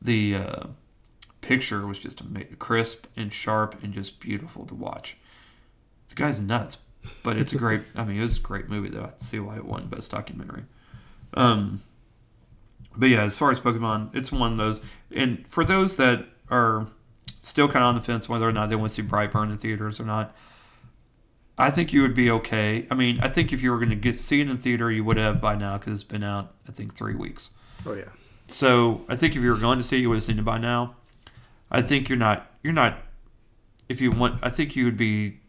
[0.00, 0.66] the uh,
[1.40, 2.22] picture was just
[2.58, 5.16] crisp and sharp and just beautiful to watch.
[6.08, 6.78] The guy's nuts,
[7.22, 7.82] but it's a great.
[7.96, 9.04] I mean, it was a great movie though.
[9.04, 10.64] I see why it won best documentary.
[11.34, 11.82] Um,
[12.96, 14.80] but yeah, as far as Pokemon, it's one of those.
[15.14, 16.88] And for those that are
[17.42, 19.58] still kind of on the fence whether or not they want to see Brightburn in
[19.58, 20.34] theaters or not,
[21.56, 22.86] I think you would be okay.
[22.90, 25.04] I mean, I think if you were going to get see it in theater, you
[25.04, 26.54] would have by now because it's been out.
[26.68, 27.50] I think three weeks.
[27.86, 28.04] Oh yeah.
[28.48, 30.44] So I think if you were going to see it, you would have seen it
[30.44, 30.96] by now.
[31.70, 32.50] I think you're not.
[32.62, 32.98] You're not.
[33.88, 35.40] If you want, I think you would be.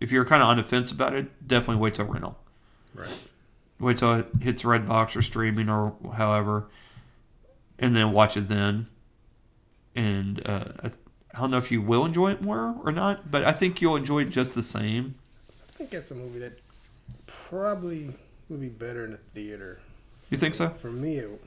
[0.00, 2.38] If you're kind of on the fence about it, definitely wait till rental.
[2.94, 3.28] Right.
[3.78, 6.68] Wait till it hits Redbox or streaming or however,
[7.78, 8.86] and then watch it then.
[9.94, 10.90] And uh, I,
[11.34, 13.96] I don't know if you will enjoy it more or not, but I think you'll
[13.96, 15.16] enjoy it just the same.
[15.68, 16.58] I think that's a movie that
[17.26, 18.12] probably
[18.48, 19.80] would be better in the theater.
[20.30, 20.68] You think so?
[20.70, 21.44] For me, it,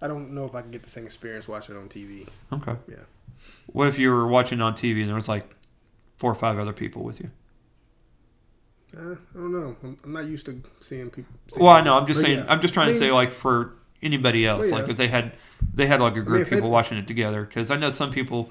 [0.00, 2.28] I don't know if I can get the same experience watching it on TV.
[2.52, 2.76] Okay.
[2.88, 2.96] Yeah.
[3.66, 5.48] What if you were watching on TV and there was like
[6.18, 7.30] four or five other people with you?
[8.96, 9.76] Uh, I don't know.
[9.82, 11.34] I'm, I'm not used to seeing people.
[11.56, 11.96] Well, I know.
[11.98, 12.38] I'm just saying.
[12.40, 12.46] yeah.
[12.48, 15.32] I'm just trying I to say, like, for anybody else, Well, like if they had,
[15.74, 17.90] they had like a group if of people it- watching it together, because I know
[17.90, 18.50] some people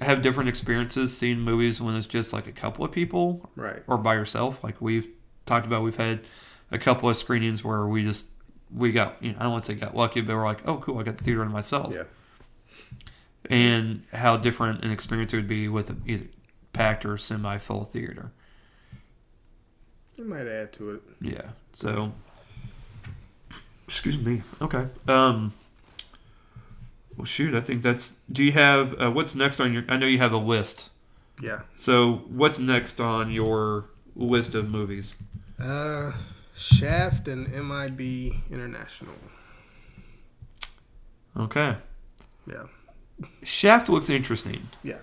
[0.00, 3.82] have different experiences seeing movies when it's just like a couple of people Right.
[3.86, 4.64] or by yourself.
[4.64, 5.08] Like we've
[5.46, 6.20] talked about, we've had
[6.70, 8.24] a couple of screenings where we just
[8.74, 10.78] we got, you know, I don't want to say got lucky, but we're like, oh,
[10.78, 11.94] cool, I got the theater to myself.
[11.94, 12.04] Yeah.
[13.48, 16.26] And how different an experience it would be with a either
[16.72, 18.32] packed or semi-full theater.
[20.18, 21.02] It might add to it.
[21.20, 21.50] Yeah.
[21.72, 22.12] So,
[23.86, 24.42] excuse me.
[24.60, 24.86] Okay.
[25.08, 25.54] Um.
[27.16, 27.54] Well, shoot.
[27.54, 28.14] I think that's.
[28.30, 29.84] Do you have uh, what's next on your?
[29.88, 30.90] I know you have a list.
[31.42, 31.60] Yeah.
[31.76, 35.14] So, what's next on your list of movies?
[35.58, 36.12] Uh,
[36.60, 39.14] Shaft and MIB International.
[41.36, 41.76] Okay.
[42.46, 42.64] Yeah.
[43.42, 44.68] Shaft looks interesting.
[44.82, 44.98] Yeah.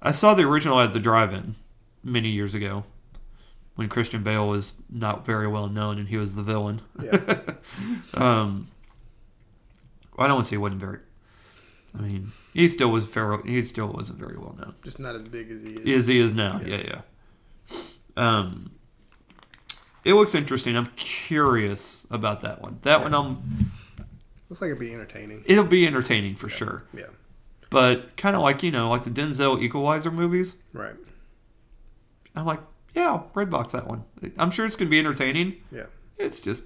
[0.00, 1.56] I saw the original at the drive-in
[2.04, 2.84] many years ago
[3.74, 6.82] when Christian Bale was not very well known and he was the villain.
[7.02, 7.18] Yeah.
[8.14, 8.68] Um,
[10.18, 10.98] I don't want to say he wasn't very.
[11.96, 13.40] I mean, he still was fair.
[13.42, 14.74] He still wasn't very well known.
[14.82, 15.84] Just not as big as he is.
[15.84, 16.60] Is he is now?
[16.64, 16.76] Yeah.
[16.76, 17.00] Yeah,
[17.68, 17.80] yeah.
[18.16, 18.72] Um,
[20.08, 20.76] it looks interesting.
[20.76, 22.78] I'm curious about that one.
[22.82, 23.70] That one, I'm.
[24.48, 25.44] Looks like it'd be entertaining.
[25.46, 26.84] It'll be entertaining for sure.
[26.94, 27.04] Yeah.
[27.70, 30.54] But kind of like you know, like the Denzel Equalizer movies.
[30.72, 30.94] Right.
[32.34, 32.60] I'm like,
[32.94, 34.04] yeah, red box that one.
[34.38, 35.56] I'm sure it's gonna be entertaining.
[35.70, 35.84] Yeah.
[36.16, 36.64] It's just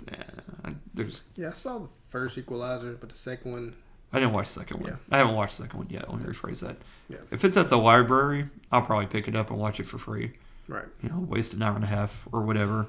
[0.95, 1.23] there's.
[1.35, 3.75] Yeah, I saw the first Equalizer, but the second one,
[4.13, 4.91] I didn't watch the second one.
[4.93, 4.97] Yeah.
[5.11, 6.09] I haven't watched the second one yet.
[6.09, 6.77] Let me rephrase that.
[7.09, 7.19] Yeah.
[7.31, 10.33] If it's at the library, I'll probably pick it up and watch it for free.
[10.69, 10.85] right.
[11.03, 12.87] You know, waste an hour and a half or whatever,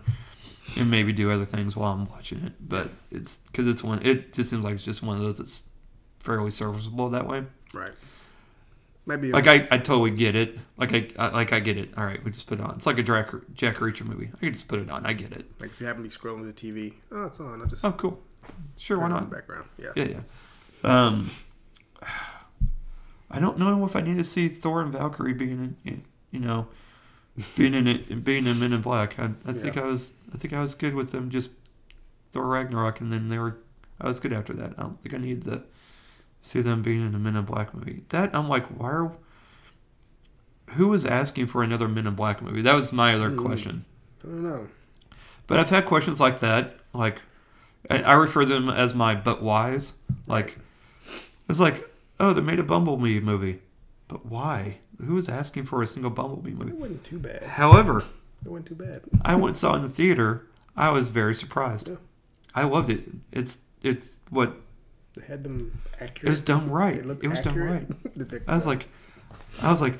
[0.78, 2.54] and maybe do other things while I'm watching it.
[2.60, 4.00] But it's because it's one.
[4.04, 5.64] It just seems like it's just one of those that's
[6.20, 7.44] fairly serviceable that way.
[7.74, 7.92] Right.
[9.06, 10.58] Maybe Like I, I totally get it.
[10.78, 11.90] Like I, I, like I get it.
[11.98, 12.76] All right, we just put it on.
[12.78, 14.30] It's like a Jack, Jack Reacher movie.
[14.34, 15.06] I can just put it on.
[15.06, 15.46] I get it.
[15.60, 17.62] like if you happen to be scrolling the TV, oh, it's on.
[17.62, 18.20] I just Oh, cool.
[18.78, 19.32] Sure, why turn it on not?
[19.32, 19.66] background.
[19.78, 19.92] Yeah.
[19.96, 20.20] Yeah, yeah.
[21.08, 21.30] Um,
[23.32, 26.68] I don't know if I need to see Thor and Valkyrie being in, you know,
[27.56, 29.18] being in it, being in Men in Black.
[29.20, 29.84] I, I think Yeah.
[29.84, 31.50] I was, I think I was good with them just
[32.32, 33.58] Thor Ragnarok, and then they were,
[34.00, 34.74] I was good after that.
[34.78, 35.64] I don't think I need to
[36.42, 38.04] see them being in a Men in Black movie.
[38.10, 39.12] That I'm like, why are,
[40.72, 42.62] who was asking for another Men in Black movie?
[42.62, 43.46] That was my other Hmm.
[43.46, 43.86] question.
[44.24, 44.68] I don't know.
[45.48, 46.78] But I've had questions like that.
[46.94, 47.22] Like,
[47.90, 49.94] I I refer them as my but whys.
[50.26, 50.58] Like,
[51.50, 51.90] it's like,
[52.20, 53.60] oh, they made a Bumblebee movie.
[54.08, 54.80] But why?
[55.06, 56.72] Who was asking for a single Bumblebee movie?
[56.72, 57.44] It wasn't too bad.
[57.44, 58.04] However,
[58.46, 59.02] It wasn't too bad.
[59.24, 60.48] I went and saw it in the theater.
[60.76, 61.88] I was very surprised.
[61.90, 61.96] Yeah.
[62.56, 63.04] I loved it.
[63.32, 64.56] It's it's what
[65.16, 66.24] They had them accurate.
[66.28, 66.96] it was done right.
[66.98, 68.16] It was done right.
[68.16, 68.88] They- I was like,
[69.62, 70.00] I was like,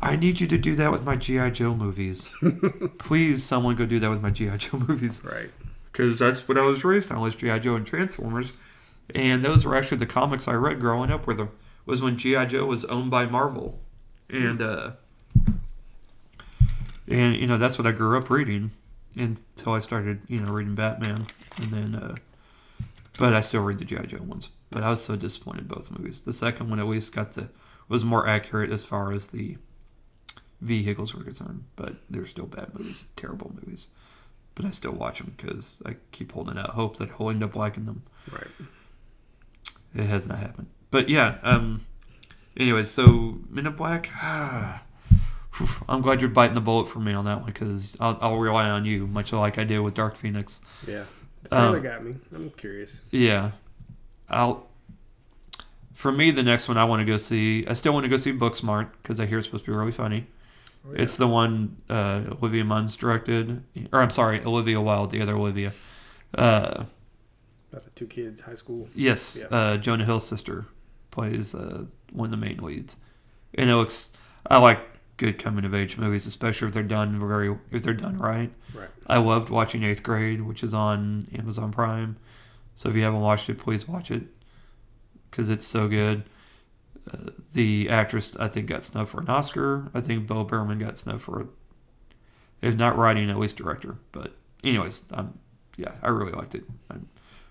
[0.00, 2.28] I need you to do that with my GI Joe movies.
[2.98, 5.22] Please, someone go do that with my GI Joe movies.
[5.24, 5.50] right.
[5.90, 8.52] because that's what I was raised on was GI Joe and Transformers,
[9.14, 11.26] and those were actually the comics I read growing up.
[11.26, 11.48] Were the
[11.84, 13.80] was when GI Joe was owned by Marvel,
[14.32, 14.92] and uh,
[17.08, 18.70] and you know that's what I grew up reading
[19.16, 21.26] until I started you know reading Batman,
[21.56, 22.16] and then uh,
[23.18, 24.48] but I still read the GI Joe ones.
[24.70, 26.22] But I was so disappointed in both movies.
[26.22, 27.50] The second one at least got the
[27.88, 29.58] was more accurate as far as the
[30.62, 33.88] vehicles were concerned, but they're still bad movies, terrible movies.
[34.54, 37.56] But I still watch them because I keep holding out hope that I'll end up
[37.56, 38.02] liking them.
[38.30, 38.46] Right.
[39.94, 40.68] It has not happened.
[40.90, 41.86] But yeah, um,
[42.56, 44.82] anyways, so Men in Black, ah,
[45.88, 48.68] I'm glad you're biting the bullet for me on that one because I'll, I'll rely
[48.70, 50.60] on you, much like I did with Dark Phoenix.
[50.86, 51.04] Yeah.
[51.44, 52.16] The trailer Um, got me.
[52.34, 53.02] I'm curious.
[53.10, 53.50] Yeah,
[54.28, 54.68] I'll.
[55.94, 58.16] For me, the next one I want to go see, I still want to go
[58.16, 60.26] see Booksmart because I hear it's supposed to be really funny.
[60.84, 61.02] Oh, yeah.
[61.02, 63.62] It's the one uh, Olivia Munn's directed,
[63.92, 65.72] or I'm sorry, Olivia Wilde, the other Olivia.
[66.34, 66.84] Uh,
[67.70, 68.88] about the two kids, high school.
[68.94, 69.56] yes, Yeah.
[69.56, 70.66] uh, Jonah Hill's sister
[71.12, 72.96] plays uh, one of the main leads,
[73.54, 74.10] and it looks.
[74.46, 74.80] I like
[75.16, 78.50] good coming of age movies, especially if they're done very if they're done right.
[78.74, 78.88] Right.
[79.06, 82.16] I loved watching Eighth Grade, which is on Amazon Prime.
[82.74, 84.22] So if you haven't watched it, please watch it
[85.30, 86.24] because it's so good.
[87.10, 89.90] Uh, the actress, I think, got snubbed for an Oscar.
[89.94, 91.46] I think Bo Burnham got snubbed for, a,
[92.60, 93.96] if not writing, at least director.
[94.12, 95.38] But anyways, um,
[95.76, 96.64] yeah, I really liked it.
[96.90, 96.96] I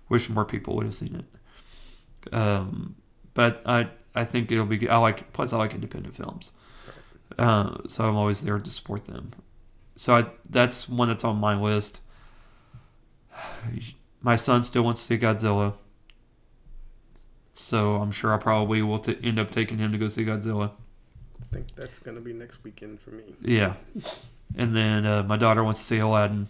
[0.10, 2.34] wish more people would have seen it.
[2.34, 2.96] Um,
[3.34, 4.78] but I, I think it'll be.
[4.78, 4.90] good.
[4.90, 5.32] I like.
[5.34, 6.52] Plus, I like independent films.
[7.38, 9.32] Uh, so I'm always there to support them.
[9.96, 12.00] So I, that's one that's on my list.
[14.24, 15.74] My son still wants to see Godzilla.
[17.56, 20.72] So I'm sure I probably will t- end up taking him to go see Godzilla.
[21.42, 23.24] I think that's gonna be next weekend for me.
[23.42, 23.74] Yeah.
[24.56, 26.50] And then uh, my daughter wants to see Aladdin.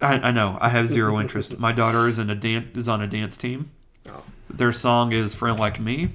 [0.00, 1.58] I, I know I have zero interest.
[1.60, 3.70] My daughter is in a dance is on a dance team.
[4.08, 4.22] Oh.
[4.50, 6.14] Their song is "Friend Like Me."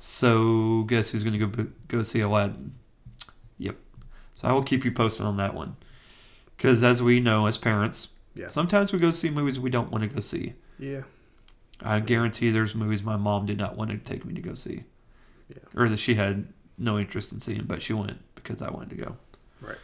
[0.00, 2.74] So guess who's going to go go see Aladdin?
[3.58, 3.76] Yep.
[4.34, 5.76] So I will keep you posted on that one.
[6.56, 8.48] Because as we know as parents, Yeah.
[8.48, 10.54] sometimes we go see movies we don't want to go see.
[10.78, 11.02] Yeah.
[11.80, 14.84] I guarantee there's movies my mom did not want to take me to go see,
[15.48, 15.58] Yeah.
[15.76, 18.96] or that she had no interest in seeing, but she went because I wanted to
[19.04, 19.16] go.
[19.60, 19.76] Right.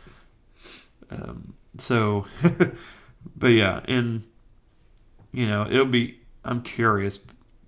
[1.11, 2.27] Um, so,
[3.37, 4.23] but yeah, and
[5.33, 6.21] you know, it'll be.
[6.45, 7.19] I'm curious,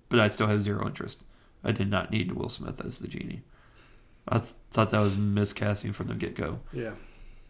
[0.09, 1.23] but I still have zero interest.
[1.65, 3.43] I did not need Will Smith as the genie.
[4.29, 6.93] I th- thought that was miscasting from the get go, Yeah.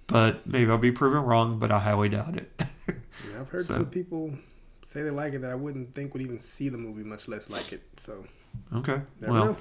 [0.07, 1.59] but maybe I'll be proven wrong.
[1.59, 2.63] But I highly doubt it.
[3.33, 4.33] Yeah, I've heard So- some people
[4.87, 7.49] say they like it that I wouldn't think would even see the movie, much less
[7.51, 7.83] like it.
[7.97, 8.25] So,
[8.75, 9.57] okay, never well, know.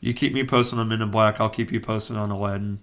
[0.00, 1.40] you keep me posted on Men in Black.
[1.40, 2.80] I'll keep you posted on Aladdin,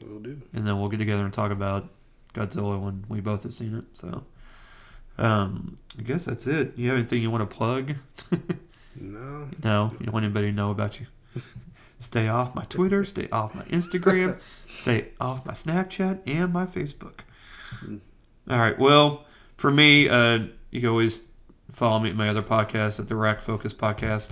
[0.00, 0.40] We'll do.
[0.54, 1.88] and then we'll get together and talk about
[2.34, 3.84] Godzilla when we both have seen it.
[3.92, 4.24] So,
[5.18, 6.74] um, I guess that's it.
[6.78, 7.94] You have anything you want to plug?
[9.00, 9.48] No.
[9.62, 11.06] No, you don't want anybody to know about you.
[11.98, 14.38] stay off my Twitter, stay off my Instagram,
[14.68, 17.20] stay off my Snapchat and my Facebook.
[18.50, 18.78] All right.
[18.78, 19.24] Well,
[19.56, 21.20] for me, uh, you can always
[21.72, 24.30] follow me at my other podcast at the Rack Focus Podcast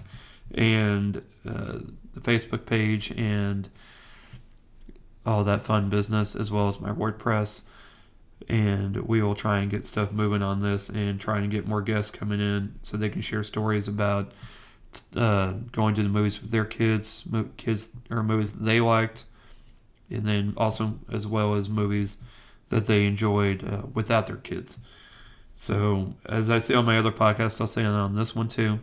[0.55, 1.19] and
[1.49, 1.79] uh,
[2.15, 3.69] the Facebook page and
[5.25, 7.63] all that fun business, as well as my WordPress.
[8.49, 11.83] And we will try and get stuff moving on this and try and get more
[11.83, 14.33] guests coming in so they can share stories about
[15.17, 17.25] uh, going to the movies with their kids,
[17.57, 19.25] kids or movies they liked,
[20.11, 22.19] and then also as well as movies
[22.69, 24.79] that they enjoyed uh, without their kids.
[25.55, 28.81] So, as I say on my other podcast, I'll say it on this one too.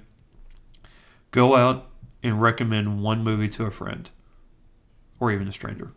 [1.31, 1.87] Go out
[2.23, 4.09] and recommend one movie to a friend,
[5.19, 5.91] or even a stranger.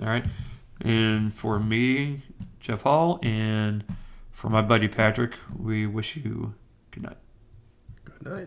[0.00, 0.24] All right,
[0.82, 2.22] and for me,
[2.60, 3.84] Jeff Hall, and
[4.30, 6.54] for my buddy Patrick, we wish you
[6.92, 7.16] good night.
[8.04, 8.46] Good night.